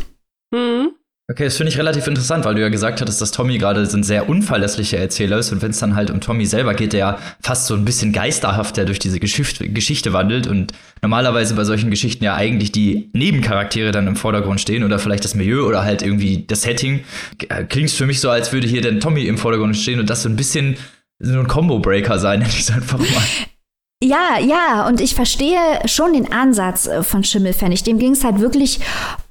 [0.53, 0.93] Mhm.
[1.31, 4.03] Okay, das finde ich relativ interessant, weil du ja gesagt hattest, dass Tommy gerade ein
[4.03, 7.19] sehr unverlässlicher Erzähler ist und wenn es dann halt um Tommy selber geht, der ja
[7.41, 12.25] fast so ein bisschen geisterhafter durch diese Geschichte, Geschichte wandelt und normalerweise bei solchen Geschichten
[12.25, 16.45] ja eigentlich die Nebencharaktere dann im Vordergrund stehen oder vielleicht das Milieu oder halt irgendwie
[16.45, 17.05] das Setting,
[17.69, 20.25] klingt es für mich so, als würde hier dann Tommy im Vordergrund stehen und das
[20.25, 20.77] so ein bisschen
[21.21, 23.07] so ein Combo-Breaker sein, nenne ich es einfach mal.
[24.03, 27.85] Ja, ja, und ich verstehe schon den Ansatz äh, von Schimmelpfennig.
[27.85, 28.81] Dem ging es halt wirklich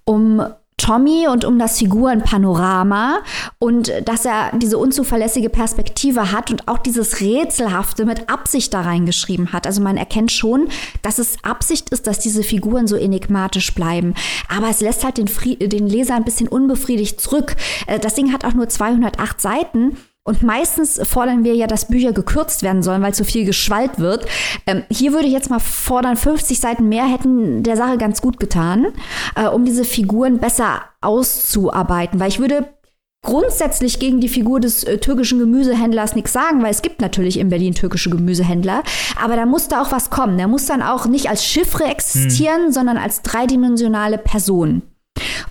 [0.06, 0.42] um
[0.78, 3.20] Tommy und um das Figurenpanorama
[3.60, 9.52] und dass er diese unzuverlässige Perspektive hat und auch dieses Rätselhafte mit Absicht da reingeschrieben
[9.52, 9.68] hat.
[9.68, 10.70] Also man erkennt schon,
[11.02, 14.16] dass es Absicht ist, dass diese Figuren so enigmatisch bleiben.
[14.48, 15.30] Aber es lässt halt den,
[15.70, 17.58] den Leser ein bisschen unbefriedigt zurück.
[17.88, 19.98] Äh, das Ding hat auch nur 208 Seiten.
[20.24, 24.26] Und meistens fordern wir ja, dass Bücher gekürzt werden sollen, weil zu viel geschwallt wird.
[24.68, 28.40] Ähm, hier würde ich jetzt mal fordern, 50 Seiten mehr hätten der Sache ganz gut
[28.40, 28.88] getan,
[29.36, 32.20] äh, um diese Figuren besser auszuarbeiten.
[32.20, 32.70] Weil ich würde
[33.24, 37.50] grundsätzlich gegen die Figur des äh, türkischen Gemüsehändlers nichts sagen, weil es gibt natürlich in
[37.50, 38.84] Berlin türkische Gemüsehändler,
[39.22, 40.38] aber da muss da auch was kommen.
[40.38, 42.72] Der muss dann auch nicht als Chiffre existieren, hm.
[42.72, 44.84] sondern als dreidimensionale Person.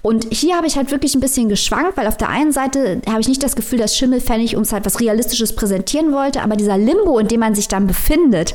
[0.03, 3.21] Und hier habe ich halt wirklich ein bisschen geschwankt, weil auf der einen Seite habe
[3.21, 7.19] ich nicht das Gefühl, dass Schimmelpfennig uns halt was Realistisches präsentieren wollte, aber dieser Limbo,
[7.19, 8.55] in dem man sich dann befindet,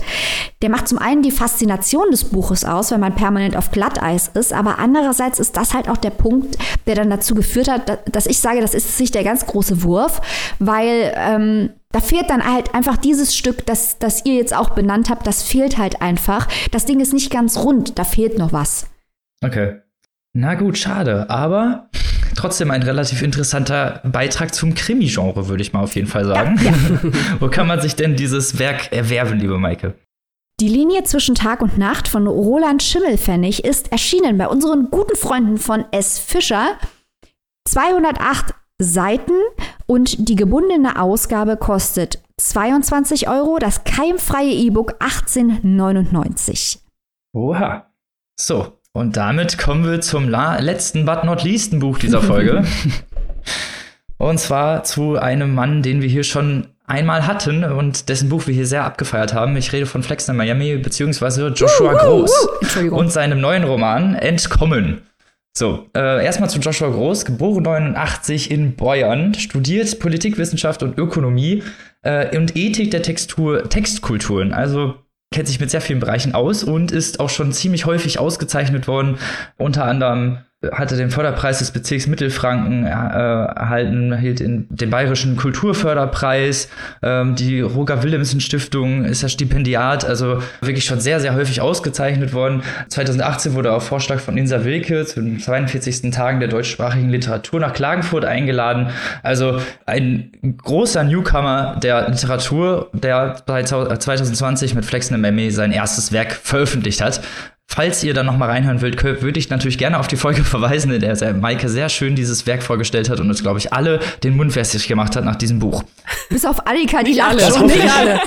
[0.61, 4.53] der macht zum einen die Faszination des Buches aus, weil man permanent auf Glatteis ist,
[4.53, 8.39] aber andererseits ist das halt auch der Punkt, der dann dazu geführt hat, dass ich
[8.39, 10.21] sage, das ist sich der ganz große Wurf,
[10.59, 15.09] weil ähm, da fehlt dann halt einfach dieses Stück, das, das ihr jetzt auch benannt
[15.09, 16.47] habt, das fehlt halt einfach.
[16.71, 18.87] Das Ding ist nicht ganz rund, da fehlt noch was.
[19.43, 19.84] Okay.
[20.37, 21.29] Na gut, schade.
[21.29, 21.89] Aber
[22.35, 26.59] trotzdem ein relativ interessanter Beitrag zum Krimi-Genre, würde ich mal auf jeden Fall sagen.
[26.61, 27.13] Ja, ja.
[27.39, 29.95] Wo kann man sich denn dieses Werk erwerben, liebe Maike?
[30.59, 35.57] Die Linie zwischen Tag und Nacht von Roland Schimmelfennig ist erschienen bei unseren guten Freunden
[35.57, 36.19] von S.
[36.19, 36.77] Fischer.
[37.69, 39.39] 208 Seiten
[39.85, 46.79] und die gebundene Ausgabe kostet 22 Euro, das keimfreie E-Book 18,99.
[47.33, 47.89] Oha.
[48.37, 52.63] So, und damit kommen wir zum letzten, but not leasten Buch dieser Folge.
[54.17, 58.53] und zwar zu einem Mann, den wir hier schon einmal hatten und dessen Buch wir
[58.53, 59.57] hier sehr abgefeiert haben.
[59.57, 62.47] Ich rede von Flexner Miami beziehungsweise Joshua uh, Groß
[62.89, 65.01] uh, und seinem neuen Roman Entkommen.
[65.57, 71.63] So, äh, erstmal zu Joshua Groß, geboren 89 in Bayern, studiert Politikwissenschaft und Ökonomie
[72.03, 74.53] äh, und Ethik der Textur, Textkulturen.
[74.53, 74.95] Also
[75.31, 79.17] kennt sich mit sehr vielen Bereichen aus und ist auch schon ziemlich häufig ausgezeichnet worden,
[79.57, 80.39] unter anderem
[80.71, 86.69] hatte den Förderpreis des Bezirks Mittelfranken äh, erhalten, erhielt den Bayerischen Kulturförderpreis.
[87.01, 92.33] Ähm, die Roger Willemsen Stiftung ist ja Stipendiat, also wirklich schon sehr, sehr häufig ausgezeichnet
[92.33, 92.63] worden.
[92.89, 96.11] 2018 wurde auf Vorschlag von Insa Wilke zu den 42.
[96.11, 98.89] Tagen der deutschsprachigen Literatur nach Klagenfurt eingeladen.
[99.23, 107.01] Also ein großer Newcomer der Literatur, der 2020 mit Flexen Meme sein erstes Werk veröffentlicht
[107.01, 107.21] hat.
[107.67, 110.91] Falls ihr da noch mal reinhören wollt, würde ich natürlich gerne auf die Folge verweisen,
[110.91, 114.37] in der Maike sehr schön dieses Werk vorgestellt hat und uns, glaube ich, alle den
[114.37, 115.83] Mund wässrig gemacht hat nach diesem Buch.
[116.29, 117.65] Bis auf Annika, die lacht schon.
[117.67, 118.21] Nicht alle.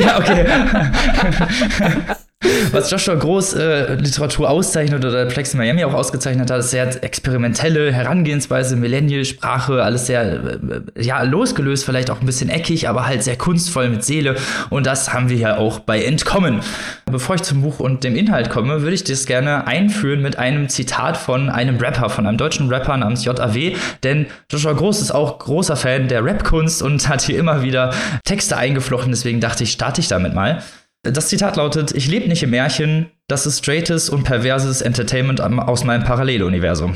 [0.00, 0.46] ja, okay.
[2.72, 7.92] Was Joshua Groß äh, Literatur auszeichnet oder Plex Miami auch ausgezeichnet hat, ist sehr experimentelle
[7.92, 13.36] Herangehensweise, Millennial-Sprache, alles sehr, äh, ja, losgelöst, vielleicht auch ein bisschen eckig, aber halt sehr
[13.36, 14.36] kunstvoll mit Seele.
[14.68, 16.60] Und das haben wir ja auch bei Entkommen.
[17.10, 20.68] Bevor ich zum Buch und dem Inhalt komme, würde ich das gerne einführen mit einem
[20.68, 23.74] Zitat von einem Rapper, von einem deutschen Rapper namens JAW,
[24.04, 27.92] denn Joshua Groß ist auch großer Fan der Rapkunst und hat hier immer wieder
[28.24, 30.62] Texte eingeflochten, deswegen dachte ich, starte ich damit mal.
[31.02, 35.84] Das Zitat lautet: Ich lebe nicht im Märchen, das ist straightes und perverses Entertainment aus
[35.84, 36.94] meinem Paralleluniversum.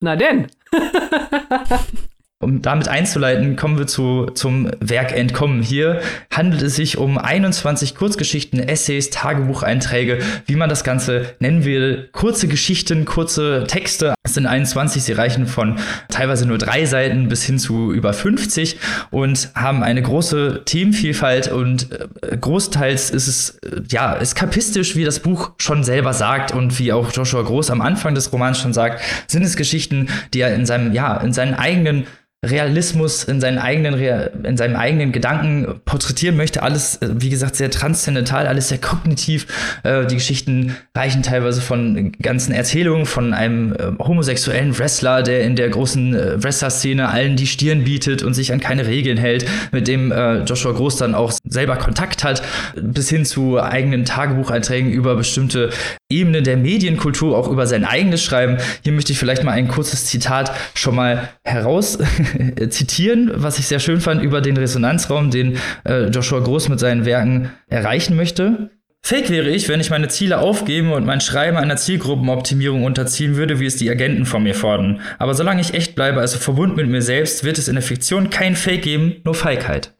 [0.00, 0.48] Na denn.
[2.42, 5.60] Um damit einzuleiten, kommen wir zu, zum Werk Entkommen.
[5.60, 6.00] Hier
[6.32, 12.08] handelt es sich um 21 Kurzgeschichten, Essays, Tagebucheinträge, wie man das Ganze nennen will.
[12.12, 14.14] Kurze Geschichten, kurze Texte.
[14.22, 15.76] Es sind 21, sie reichen von
[16.08, 18.78] teilweise nur drei Seiten bis hin zu über 50
[19.10, 25.20] und haben eine große Themenvielfalt und äh, großteils ist es, äh, ja, eskapistisch, wie das
[25.20, 29.02] Buch schon selber sagt und wie auch Joshua Groß am Anfang des Romans schon sagt,
[29.26, 32.06] sind es Geschichten, die er in seinem, ja, in seinen eigenen
[32.44, 34.00] Realismus in seinen eigenen
[34.44, 36.62] in seinem eigenen Gedanken porträtieren möchte.
[36.62, 39.46] Alles, äh, wie gesagt, sehr transzendental, alles sehr kognitiv.
[39.82, 45.54] Äh, die Geschichten reichen teilweise von ganzen Erzählungen von einem äh, homosexuellen Wrestler, der in
[45.54, 49.86] der großen äh, Wrestler-Szene allen die Stirn bietet und sich an keine Regeln hält, mit
[49.86, 52.42] dem äh, Joshua Groß dann auch selber Kontakt hat,
[52.74, 55.70] bis hin zu eigenen Tagebucheinträgen über bestimmte
[56.08, 58.56] Ebenen der Medienkultur, auch über sein eigenes Schreiben.
[58.82, 61.98] Hier möchte ich vielleicht mal ein kurzes Zitat schon mal heraus
[62.68, 67.04] zitieren, was ich sehr schön fand über den Resonanzraum, den äh, Joshua Groß mit seinen
[67.04, 68.70] Werken erreichen möchte.
[69.02, 73.58] Fake wäre ich, wenn ich meine Ziele aufgeben und mein Schreiben einer Zielgruppenoptimierung unterziehen würde,
[73.58, 75.00] wie es die Agenten von mir fordern.
[75.18, 78.28] Aber solange ich echt bleibe, also verbunden mit mir selbst, wird es in der Fiktion
[78.28, 79.94] kein Fake geben, nur Feigheit.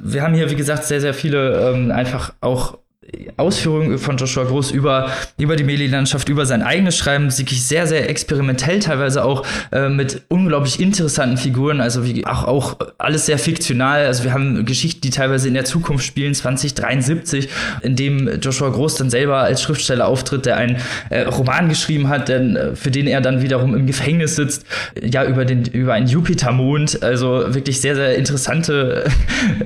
[0.00, 2.78] Wir haben hier, wie gesagt, sehr, sehr viele ähm, einfach auch
[3.36, 8.08] Ausführungen von Joshua Groß über, über die Meli-Landschaft, über sein eigenes Schreiben, wirklich sehr, sehr
[8.08, 14.06] experimentell, teilweise auch äh, mit unglaublich interessanten Figuren, also wie auch, auch alles sehr fiktional.
[14.06, 17.48] Also wir haben Geschichten, die teilweise in der Zukunft spielen, 2073,
[17.82, 20.76] in dem Joshua Groß dann selber als Schriftsteller auftritt, der einen
[21.10, 24.64] äh, Roman geschrieben hat, denn, äh, für den er dann wiederum im Gefängnis sitzt,
[25.02, 27.02] ja, über, den, über einen Jupitermond.
[27.02, 29.04] Also wirklich sehr, sehr interessante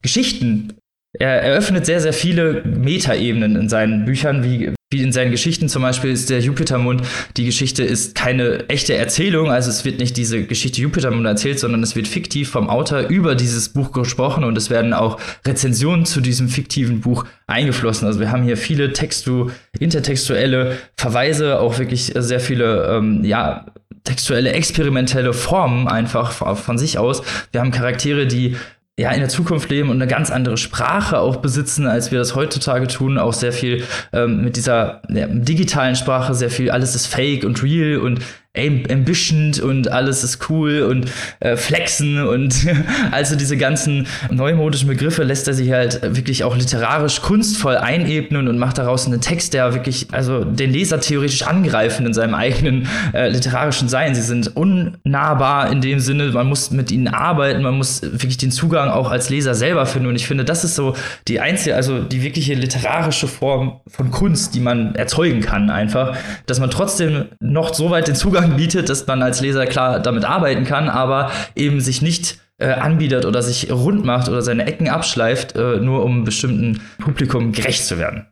[0.03, 0.73] Geschichten
[1.13, 5.83] er eröffnet sehr, sehr viele Metaebenen in seinen Büchern, wie, wie in seinen Geschichten zum
[5.83, 7.03] Beispiel ist der Jupitermond.
[7.37, 11.83] Die Geschichte ist keine echte Erzählung, also es wird nicht diese Geschichte Jupitermond erzählt, sondern
[11.83, 16.21] es wird fiktiv vom Autor über dieses Buch gesprochen und es werden auch Rezensionen zu
[16.21, 18.07] diesem fiktiven Buch eingeflossen.
[18.07, 23.67] Also wir haben hier viele textu intertextuelle Verweise, auch wirklich sehr viele, ähm, ja,
[24.05, 27.23] textuelle, experimentelle Formen einfach von sich aus.
[27.53, 28.57] Wir haben Charaktere, die
[28.99, 32.35] ja, in der Zukunft leben und eine ganz andere Sprache auch besitzen, als wir das
[32.35, 33.17] heutzutage tun.
[33.17, 37.63] Auch sehr viel ähm, mit dieser ja, digitalen Sprache, sehr viel, alles ist fake und
[37.63, 38.21] real und
[38.57, 41.07] ambitioned und alles ist cool und
[41.41, 42.67] äh, flexen und
[43.13, 48.59] also diese ganzen neumodischen Begriffe lässt er sich halt wirklich auch literarisch kunstvoll einebnen und
[48.59, 53.29] macht daraus einen Text, der wirklich also den Leser theoretisch angreifen in seinem eigenen äh,
[53.29, 54.15] literarischen Sein.
[54.15, 58.51] Sie sind unnahbar in dem Sinne, man muss mit ihnen arbeiten, man muss wirklich den
[58.51, 60.97] Zugang auch als Leser selber finden und ich finde, das ist so
[61.29, 66.59] die einzige, also die wirkliche literarische Form von Kunst, die man erzeugen kann einfach, dass
[66.59, 70.25] man trotzdem noch so weit den Zugang Zugang bietet, dass man als Leser klar damit
[70.25, 74.89] arbeiten kann, aber eben sich nicht äh, anbietet oder sich rund macht oder seine Ecken
[74.89, 78.27] abschleift, äh, nur um bestimmten Publikum gerecht zu werden.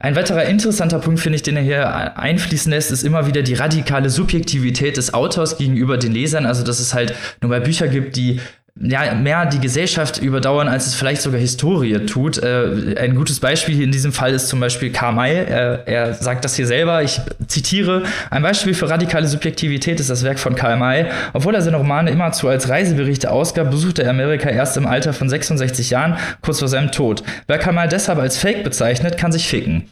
[0.00, 3.54] Ein weiterer interessanter Punkt, finde ich, den er hier einfließen lässt, ist immer wieder die
[3.54, 6.46] radikale Subjektivität des Autors gegenüber den Lesern.
[6.46, 8.40] Also, dass es halt nur bei Bücher gibt, die
[8.80, 12.38] ja, mehr die Gesellschaft überdauern, als es vielleicht sogar Historie tut.
[12.38, 15.34] Äh, ein gutes Beispiel hier in diesem Fall ist zum Beispiel Karl May.
[15.34, 20.22] Er, er sagt das hier selber, ich zitiere, ein Beispiel für radikale Subjektivität ist das
[20.22, 21.06] Werk von Karl May.
[21.32, 25.28] Obwohl er seine Romane immerzu als Reiseberichte ausgab, besuchte er Amerika erst im Alter von
[25.28, 27.22] 66 Jahren, kurz vor seinem Tod.
[27.46, 29.84] Wer Karl May deshalb als Fake bezeichnet, kann sich ficken.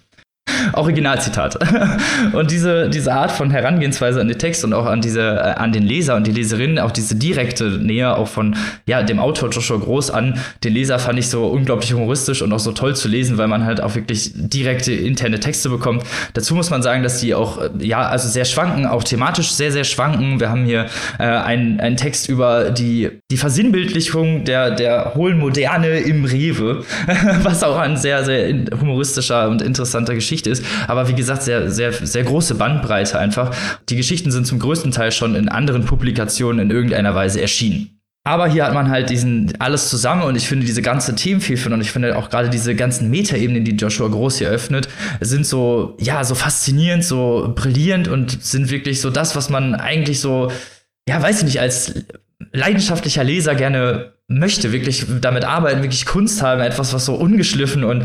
[0.73, 1.59] Originalzitat.
[2.33, 5.73] Und diese, diese Art von Herangehensweise an den Text und auch an diese, äh, an
[5.73, 9.79] den Leser und die Leserinnen, auch diese direkte Nähe auch von ja, dem Autor Joshua
[9.79, 13.39] Groß an den Leser fand ich so unglaublich humoristisch und auch so toll zu lesen,
[13.39, 16.05] weil man halt auch wirklich direkte interne Texte bekommt.
[16.35, 19.73] Dazu muss man sagen, dass die auch, äh, ja, also sehr schwanken, auch thematisch sehr,
[19.73, 20.41] sehr schwanken.
[20.41, 20.87] Wir haben hier
[21.19, 26.85] äh, einen, einen Text über die, die Versinnbildlichung der, der hohlen Moderne im Rewe,
[27.43, 30.65] was auch ein sehr, sehr humoristischer und interessanter Geschichte ist.
[30.89, 33.55] Aber wie gesagt, sehr, sehr, sehr große Bandbreite einfach.
[33.89, 37.97] Die Geschichten sind zum größten Teil schon in anderen Publikationen in irgendeiner Weise erschienen.
[38.27, 41.81] Aber hier hat man halt diesen alles zusammen und ich finde diese ganze Themenvielfalt und
[41.81, 44.89] ich finde auch gerade diese ganzen Metaebenen, die Joshua Groß hier öffnet,
[45.21, 50.19] sind so, ja, so faszinierend, so brillierend und sind wirklich so das, was man eigentlich
[50.19, 50.51] so,
[51.09, 51.95] ja, weiß ich nicht, als
[52.53, 58.05] leidenschaftlicher Leser gerne möchte, wirklich damit arbeiten, wirklich Kunst haben, etwas, was so ungeschliffen und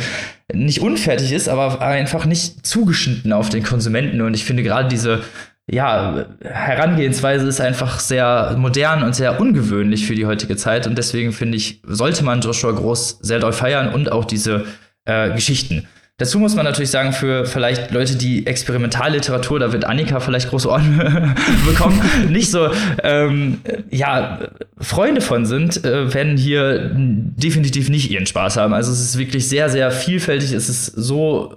[0.53, 4.21] nicht unfertig ist, aber einfach nicht zugeschnitten auf den Konsumenten.
[4.21, 5.21] Und ich finde gerade diese
[5.69, 10.85] ja, Herangehensweise ist einfach sehr modern und sehr ungewöhnlich für die heutige Zeit.
[10.85, 14.65] Und deswegen finde ich, sollte man Joshua Groß sehr doll feiern und auch diese
[15.05, 15.87] äh, Geschichten.
[16.21, 20.69] Dazu muss man natürlich sagen, für vielleicht Leute, die Experimentalliteratur, da wird Annika vielleicht große
[20.69, 21.33] Ohren
[21.65, 21.99] bekommen,
[22.29, 22.69] nicht so,
[23.01, 24.37] ähm, ja,
[24.77, 28.71] Freunde von sind, äh, werden hier definitiv nicht ihren Spaß haben.
[28.71, 30.51] Also es ist wirklich sehr, sehr vielfältig.
[30.51, 31.55] Es ist so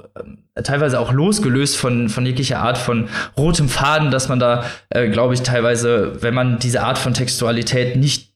[0.55, 5.11] äh, teilweise auch losgelöst von, von jeglicher Art von rotem Faden, dass man da, äh,
[5.11, 8.34] glaube ich, teilweise, wenn man diese Art von Textualität nicht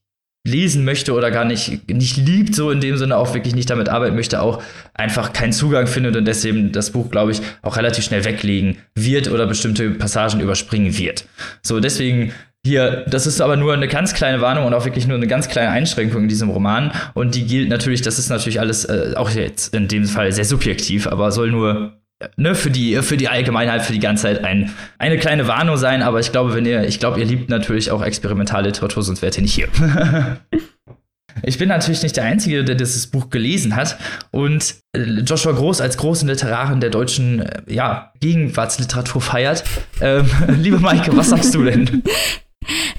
[0.49, 3.89] lesen möchte oder gar nicht, nicht liebt, so in dem Sinne auch wirklich nicht damit
[3.89, 4.63] arbeiten möchte, auch
[4.95, 9.31] einfach keinen Zugang findet und deswegen das Buch, glaube ich, auch relativ schnell weglegen wird
[9.31, 11.27] oder bestimmte Passagen überspringen wird.
[11.63, 12.33] So, deswegen
[12.65, 15.49] hier, das ist aber nur eine ganz kleine Warnung und auch wirklich nur eine ganz
[15.49, 16.93] kleine Einschränkung in diesem Roman.
[17.15, 20.45] Und die gilt natürlich, das ist natürlich alles äh, auch jetzt in dem Fall sehr
[20.45, 21.98] subjektiv, aber soll nur
[22.37, 26.03] ne, für die, für die Allgemeinheit, für die ganze Zeit ein, eine kleine Warnung sein,
[26.03, 29.43] aber ich glaube, wenn ihr, ich glaube, ihr liebt natürlich auch Experimentalliteratur, sonst wärt ihr
[29.43, 29.69] nicht hier.
[31.43, 33.99] ich bin natürlich nicht der Einzige, der dieses Buch gelesen hat.
[34.31, 39.65] Und äh, Joshua Groß als großen Literarin der deutschen äh, ja, Gegenwartsliteratur feiert.
[40.01, 40.29] Ähm,
[40.61, 42.03] liebe Maike, was sagst du denn?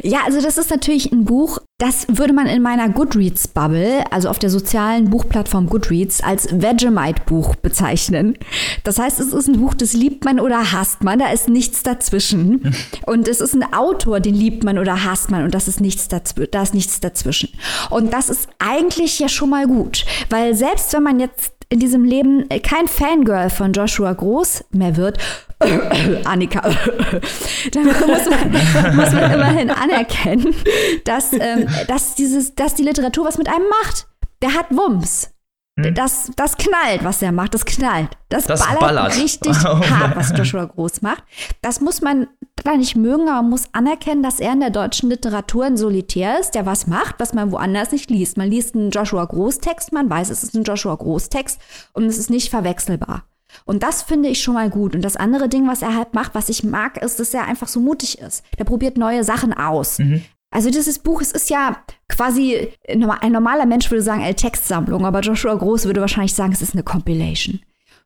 [0.02, 4.40] Ja, also das ist natürlich ein Buch, das würde man in meiner Goodreads-Bubble, also auf
[4.40, 8.38] der sozialen Buchplattform Goodreads, als Vegemite-Buch bezeichnen.
[8.84, 11.84] Das heißt, es ist ein Buch, das liebt man oder hasst man, da ist nichts
[11.84, 12.76] dazwischen.
[13.06, 16.08] Und es ist ein Autor, den liebt man oder hasst man und das ist nichts
[16.08, 17.50] da ist nichts dazwischen.
[17.90, 22.04] Und das ist eigentlich ja schon mal gut, weil selbst wenn man jetzt in diesem
[22.04, 25.20] Leben kein Fangirl von Joshua Groß mehr wird,
[26.24, 26.62] Annika,
[27.72, 30.56] da muss man, muss man immerhin anerkennen,
[31.04, 34.08] dass, ähm, dass, dieses, dass die Literatur was mit einem macht.
[34.42, 35.34] Der hat Wumms.
[35.78, 35.94] Hm?
[35.96, 37.54] Das, das knallt, was er macht.
[37.54, 38.10] Das knallt.
[38.30, 41.24] Das, das ballert, ballert, richtig oh hart, was Joshua Groß macht.
[41.62, 42.28] Das muss man
[42.64, 46.40] da nicht mögen, aber man muss anerkennen, dass er in der deutschen Literatur ein Solitär
[46.40, 48.38] ist, der was macht, was man woanders nicht liest.
[48.38, 51.60] Man liest einen Joshua Groß-Text, man weiß, es ist ein Joshua Groß-Text
[51.94, 53.24] und es ist nicht verwechselbar.
[53.66, 54.96] Und das finde ich schon mal gut.
[54.96, 57.68] Und das andere Ding, was er halt macht, was ich mag, ist, dass er einfach
[57.68, 58.44] so mutig ist.
[58.58, 60.00] Der probiert neue Sachen aus.
[60.00, 60.22] Mhm.
[60.52, 61.78] Also dieses Buch, es ist ja
[62.08, 66.62] quasi, ein normaler Mensch würde sagen, eine Textsammlung, aber Joshua Groß würde wahrscheinlich sagen, es
[66.62, 67.60] ist eine Compilation.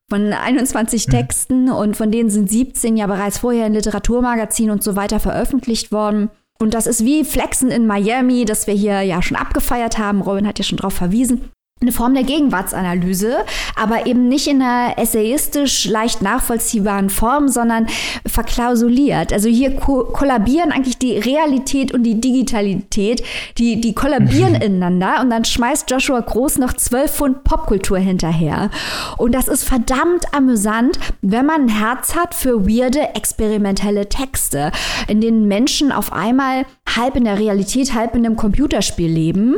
[0.09, 1.11] Von 21 mhm.
[1.11, 5.93] Texten und von denen sind 17 ja bereits vorher in Literaturmagazinen und so weiter veröffentlicht
[5.93, 6.29] worden.
[6.59, 10.21] Und das ist wie Flexen in Miami, das wir hier ja schon abgefeiert haben.
[10.21, 11.49] Robin hat ja schon darauf verwiesen
[11.83, 13.37] eine Form der Gegenwartsanalyse,
[13.75, 17.87] aber eben nicht in einer essayistisch leicht nachvollziehbaren Form, sondern
[18.25, 19.31] verklausuliert.
[19.31, 23.23] Also hier ko kollabieren eigentlich die Realität und die Digitalität,
[23.57, 28.69] die, die kollabieren ineinander und dann schmeißt Joshua Groß noch zwölf Pfund Popkultur hinterher.
[29.17, 34.71] Und das ist verdammt amüsant, wenn man ein Herz hat für weirde, experimentelle Texte,
[35.07, 36.65] in denen Menschen auf einmal
[36.95, 39.57] halb in der Realität, halb in einem Computerspiel leben,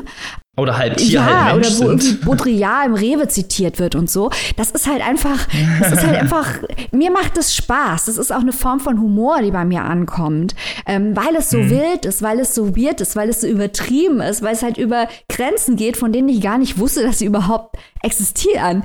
[0.58, 4.10] oder halb Tier, ja, halb Mensch oder wo irgendwie Baudrillard im Rewe zitiert wird und
[4.10, 4.30] so.
[4.56, 5.48] Das ist halt einfach,
[5.82, 6.48] das ist halt einfach,
[6.92, 8.06] mir macht es Spaß.
[8.06, 10.56] Das ist auch eine Form von Humor, die bei mir ankommt.
[10.86, 11.70] Ähm, weil es so mhm.
[11.72, 14.78] wild ist, weil es so weird ist, weil es so übertrieben ist, weil es halt
[14.78, 18.84] über Grenzen geht, von denen ich gar nicht wusste, dass sie überhaupt existieren.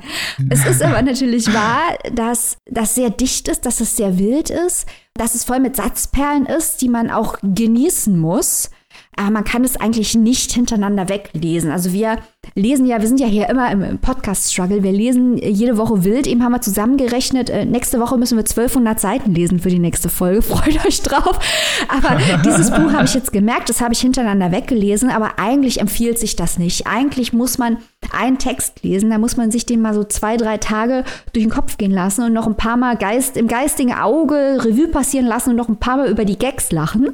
[0.49, 4.87] es ist aber natürlich wahr, dass das sehr dicht ist, dass es sehr wild ist,
[5.13, 8.71] dass es voll mit Satzperlen ist, die man auch genießen muss
[9.17, 11.71] man kann es eigentlich nicht hintereinander weglesen.
[11.71, 12.19] Also wir
[12.55, 14.83] lesen ja, wir sind ja hier immer im Podcast-Struggle.
[14.83, 16.27] Wir lesen jede Woche wild.
[16.27, 20.09] Eben haben wir zusammengerechnet, äh, nächste Woche müssen wir 1200 Seiten lesen für die nächste
[20.09, 20.41] Folge.
[20.41, 21.39] Freut euch drauf.
[21.87, 25.09] Aber dieses Buch habe ich jetzt gemerkt, das habe ich hintereinander weggelesen.
[25.09, 26.87] Aber eigentlich empfiehlt sich das nicht.
[26.87, 27.77] Eigentlich muss man
[28.11, 31.51] einen Text lesen, da muss man sich den mal so zwei, drei Tage durch den
[31.51, 35.51] Kopf gehen lassen und noch ein paar Mal Geist, im geistigen Auge Revue passieren lassen
[35.51, 37.11] und noch ein paar Mal über die Gags lachen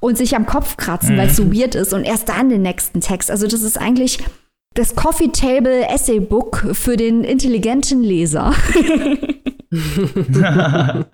[0.00, 1.54] und sich am Kopf kratzen, weil es so mhm.
[1.54, 3.30] weird ist und erst dann den nächsten Text.
[3.30, 4.18] Also das ist eigentlich
[4.74, 8.54] das Coffee Table Essay Book für den intelligenten Leser.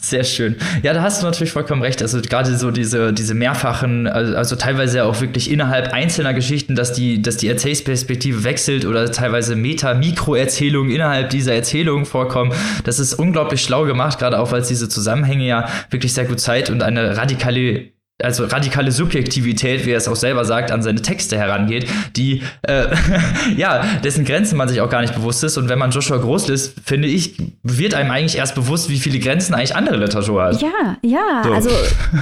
[0.00, 0.56] Sehr schön.
[0.82, 2.02] Ja, da hast du natürlich vollkommen recht.
[2.02, 7.22] Also gerade so diese, diese mehrfachen, also, teilweise auch wirklich innerhalb einzelner Geschichten, dass die,
[7.22, 12.52] dass die Erzählsperspektive wechselt oder teilweise Meta-Mikro-Erzählungen innerhalb dieser Erzählungen vorkommen.
[12.84, 16.40] Das ist unglaublich schlau gemacht, gerade auch weil es diese Zusammenhänge ja wirklich sehr gut
[16.40, 17.92] zeigt und eine radikale
[18.22, 22.86] also radikale Subjektivität, wie er es auch selber sagt, an seine Texte herangeht, die äh,
[23.56, 25.56] ja, dessen Grenzen man sich auch gar nicht bewusst ist.
[25.56, 29.18] Und wenn man Joshua Groß liest, finde ich, wird einem eigentlich erst bewusst, wie viele
[29.18, 30.62] Grenzen eigentlich andere Literatur hat.
[30.62, 31.52] Ja, ja, so.
[31.52, 31.70] also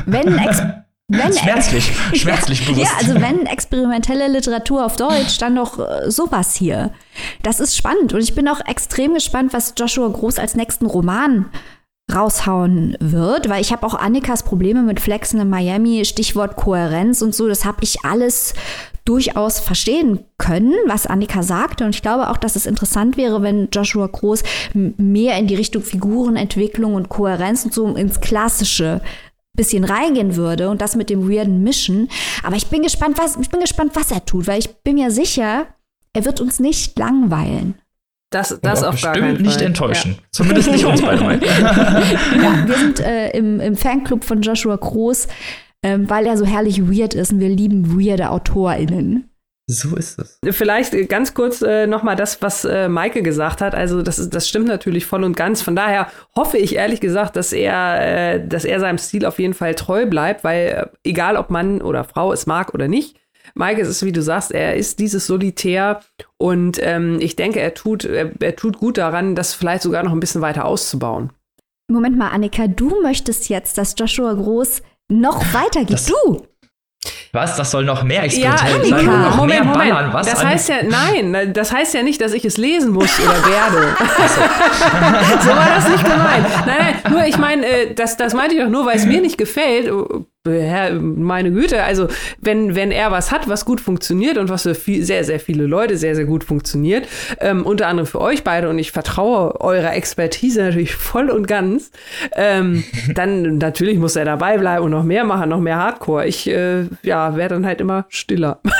[0.06, 0.36] wenn
[1.10, 2.90] wenn schmerzlich, schmerzlich bewusst.
[2.90, 6.92] Ja, also wenn experimentelle Literatur auf Deutsch, dann doch äh, sowas hier.
[7.42, 11.46] Das ist spannend und ich bin auch extrem gespannt, was Joshua Groß als nächsten Roman
[12.14, 17.34] raushauen wird, weil ich habe auch Annikas Probleme mit Flexen in Miami, Stichwort Kohärenz und
[17.34, 18.54] so, das habe ich alles
[19.04, 21.84] durchaus verstehen können, was Annika sagte.
[21.84, 24.42] Und ich glaube auch, dass es interessant wäre, wenn Joshua Groß
[24.74, 29.00] mehr in die Richtung Figurenentwicklung und Kohärenz und so ins Klassische
[29.54, 32.08] bisschen reingehen würde und das mit dem weirden Mischen.
[32.42, 35.10] Aber ich bin gespannt, was, ich bin gespannt, was er tut, weil ich bin mir
[35.10, 35.66] sicher,
[36.12, 37.74] er wird uns nicht langweilen.
[38.30, 39.42] Das, das auf gar keinen Fall.
[39.42, 40.12] nicht enttäuschen.
[40.12, 40.18] Ja.
[40.30, 41.24] Zumindest nicht uns beide.
[41.46, 45.26] ja, wir sind äh, im, im Fanclub von Joshua Groß,
[45.82, 49.30] ähm, weil er so herrlich weird ist und wir lieben weirde AutorInnen.
[49.70, 50.38] So ist es.
[50.56, 53.74] Vielleicht ganz kurz äh, nochmal das, was äh, Maike gesagt hat.
[53.74, 55.62] Also das, ist, das stimmt natürlich voll und ganz.
[55.62, 59.54] Von daher hoffe ich ehrlich gesagt, dass er, äh, dass er seinem Stil auf jeden
[59.54, 63.19] Fall treu bleibt, weil äh, egal ob Mann oder Frau es mag oder nicht,
[63.54, 66.00] Mike, es ist wie du sagst, er ist dieses Solitär
[66.38, 70.12] und ähm, ich denke, er tut, er, er tut gut daran, das vielleicht sogar noch
[70.12, 71.30] ein bisschen weiter auszubauen.
[71.88, 75.94] Moment mal, Annika, du möchtest jetzt, dass Joshua Groß noch weitergeht.
[75.94, 76.46] Das, du!
[77.32, 77.56] Was?
[77.56, 79.06] Das soll noch mehr experimentell ja?
[79.06, 79.90] Noch Moment, mehr Moment.
[79.90, 80.12] Ballern.
[80.12, 83.46] Was das heißt ja, nein, das heißt ja nicht, dass ich es lesen muss oder
[83.46, 83.96] werde.
[85.40, 86.46] so war das nicht gemeint.
[86.66, 89.20] Nein, nein, nur ich meine, äh, das, das meinte ich doch nur, weil es mir
[89.20, 89.90] nicht gefällt.
[90.46, 92.08] Meine Güte, also
[92.40, 95.66] wenn, wenn er was hat, was gut funktioniert und was für viel, sehr, sehr viele
[95.66, 97.06] Leute sehr, sehr gut funktioniert,
[97.40, 101.90] ähm, unter anderem für euch beide und ich vertraue eurer Expertise natürlich voll und ganz,
[102.36, 102.84] ähm,
[103.14, 106.26] dann natürlich muss er dabei bleiben und noch mehr machen, noch mehr Hardcore.
[106.26, 108.62] Ich äh, ja, werde dann halt immer stiller.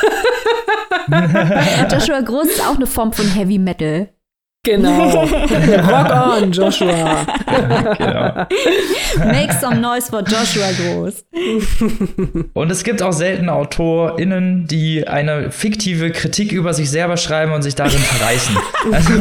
[1.90, 4.08] Joshua Groß ist auch eine Form von Heavy Metal.
[4.62, 5.22] Genau.
[5.24, 7.24] Rock on, Joshua.
[7.96, 8.46] genau.
[9.24, 11.24] Make some noise for Joshua groß.
[12.52, 17.62] Und es gibt auch selten AutorInnen, die eine fiktive Kritik über sich selber schreiben und
[17.62, 18.56] sich darin verreißen.
[18.92, 19.12] Also,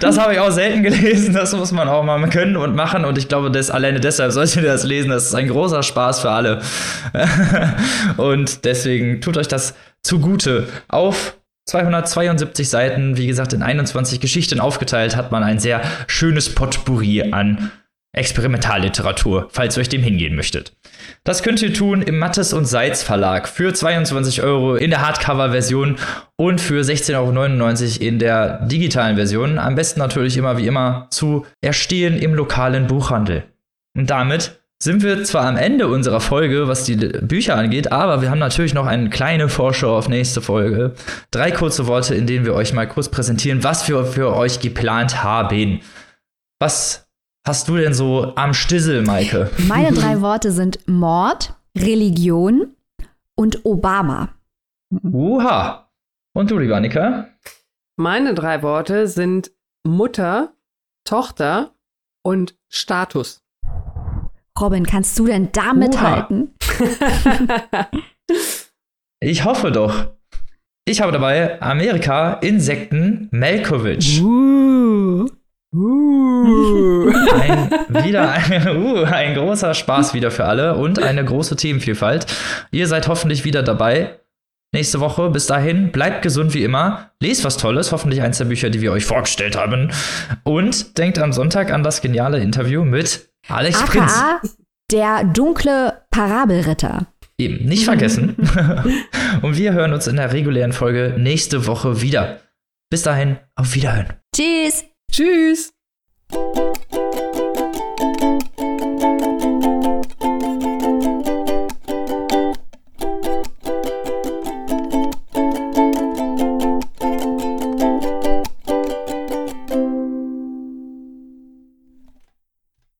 [0.00, 1.34] das habe ich auch selten gelesen.
[1.34, 3.04] Das muss man auch mal können und machen.
[3.04, 5.10] Und ich glaube, das, alleine deshalb solltet ihr das lesen.
[5.10, 6.60] Das ist ein großer Spaß für alle.
[8.16, 10.68] und deswegen tut euch das zugute.
[10.88, 11.36] Auf
[11.66, 17.72] 272 Seiten, wie gesagt, in 21 Geschichten aufgeteilt, hat man ein sehr schönes Potpourri an
[18.16, 20.72] Experimentalliteratur, falls ihr euch dem hingehen möchtet.
[21.22, 25.96] Das könnt ihr tun im Mattes und Seitz Verlag für 22 Euro in der Hardcover-Version
[26.36, 27.14] und für 16,99
[28.00, 29.58] Euro in der digitalen Version.
[29.58, 33.44] Am besten natürlich immer wie immer zu erstehen im lokalen Buchhandel.
[33.94, 38.30] Und damit sind wir zwar am Ende unserer Folge, was die Bücher angeht, aber wir
[38.30, 40.94] haben natürlich noch eine kleine Vorschau auf nächste Folge.
[41.30, 45.22] Drei kurze Worte, in denen wir euch mal kurz präsentieren, was wir für euch geplant
[45.24, 45.80] haben.
[46.58, 47.08] Was
[47.46, 49.50] hast du denn so am Stissel, Maike?
[49.66, 52.74] Meine drei Worte sind Mord, Religion
[53.34, 54.28] und Obama.
[55.02, 55.90] Uha.
[56.34, 57.28] Und du, lieber Annika?
[57.96, 59.52] Meine drei Worte sind
[59.84, 60.52] Mutter,
[61.04, 61.74] Tochter
[62.22, 63.45] und Status.
[64.60, 66.54] Robin, kannst du denn da mithalten?
[69.20, 70.12] ich hoffe doch.
[70.88, 74.22] Ich habe dabei Amerika, Insekten, Melkovic.
[74.22, 75.26] Uh.
[75.74, 77.10] Uh.
[77.34, 77.70] Ein,
[78.04, 82.26] wieder ein, uh, ein großer Spaß wieder für alle und eine große Themenvielfalt.
[82.70, 84.20] Ihr seid hoffentlich wieder dabei.
[84.72, 85.30] Nächste Woche.
[85.30, 87.10] Bis dahin, bleibt gesund wie immer.
[87.20, 89.90] Lest was Tolles, hoffentlich eins der Bücher, die wir euch vorgestellt haben.
[90.44, 94.58] Und denkt am Sonntag an das geniale Interview mit Alex AKA Prinz.
[94.92, 97.06] Der dunkle Parabelritter.
[97.38, 98.36] Eben, nicht vergessen.
[99.42, 102.40] Und wir hören uns in der regulären Folge nächste Woche wieder.
[102.90, 104.12] Bis dahin, auf Wiederhören.
[104.34, 104.84] Tschüss.
[105.10, 105.72] Tschüss.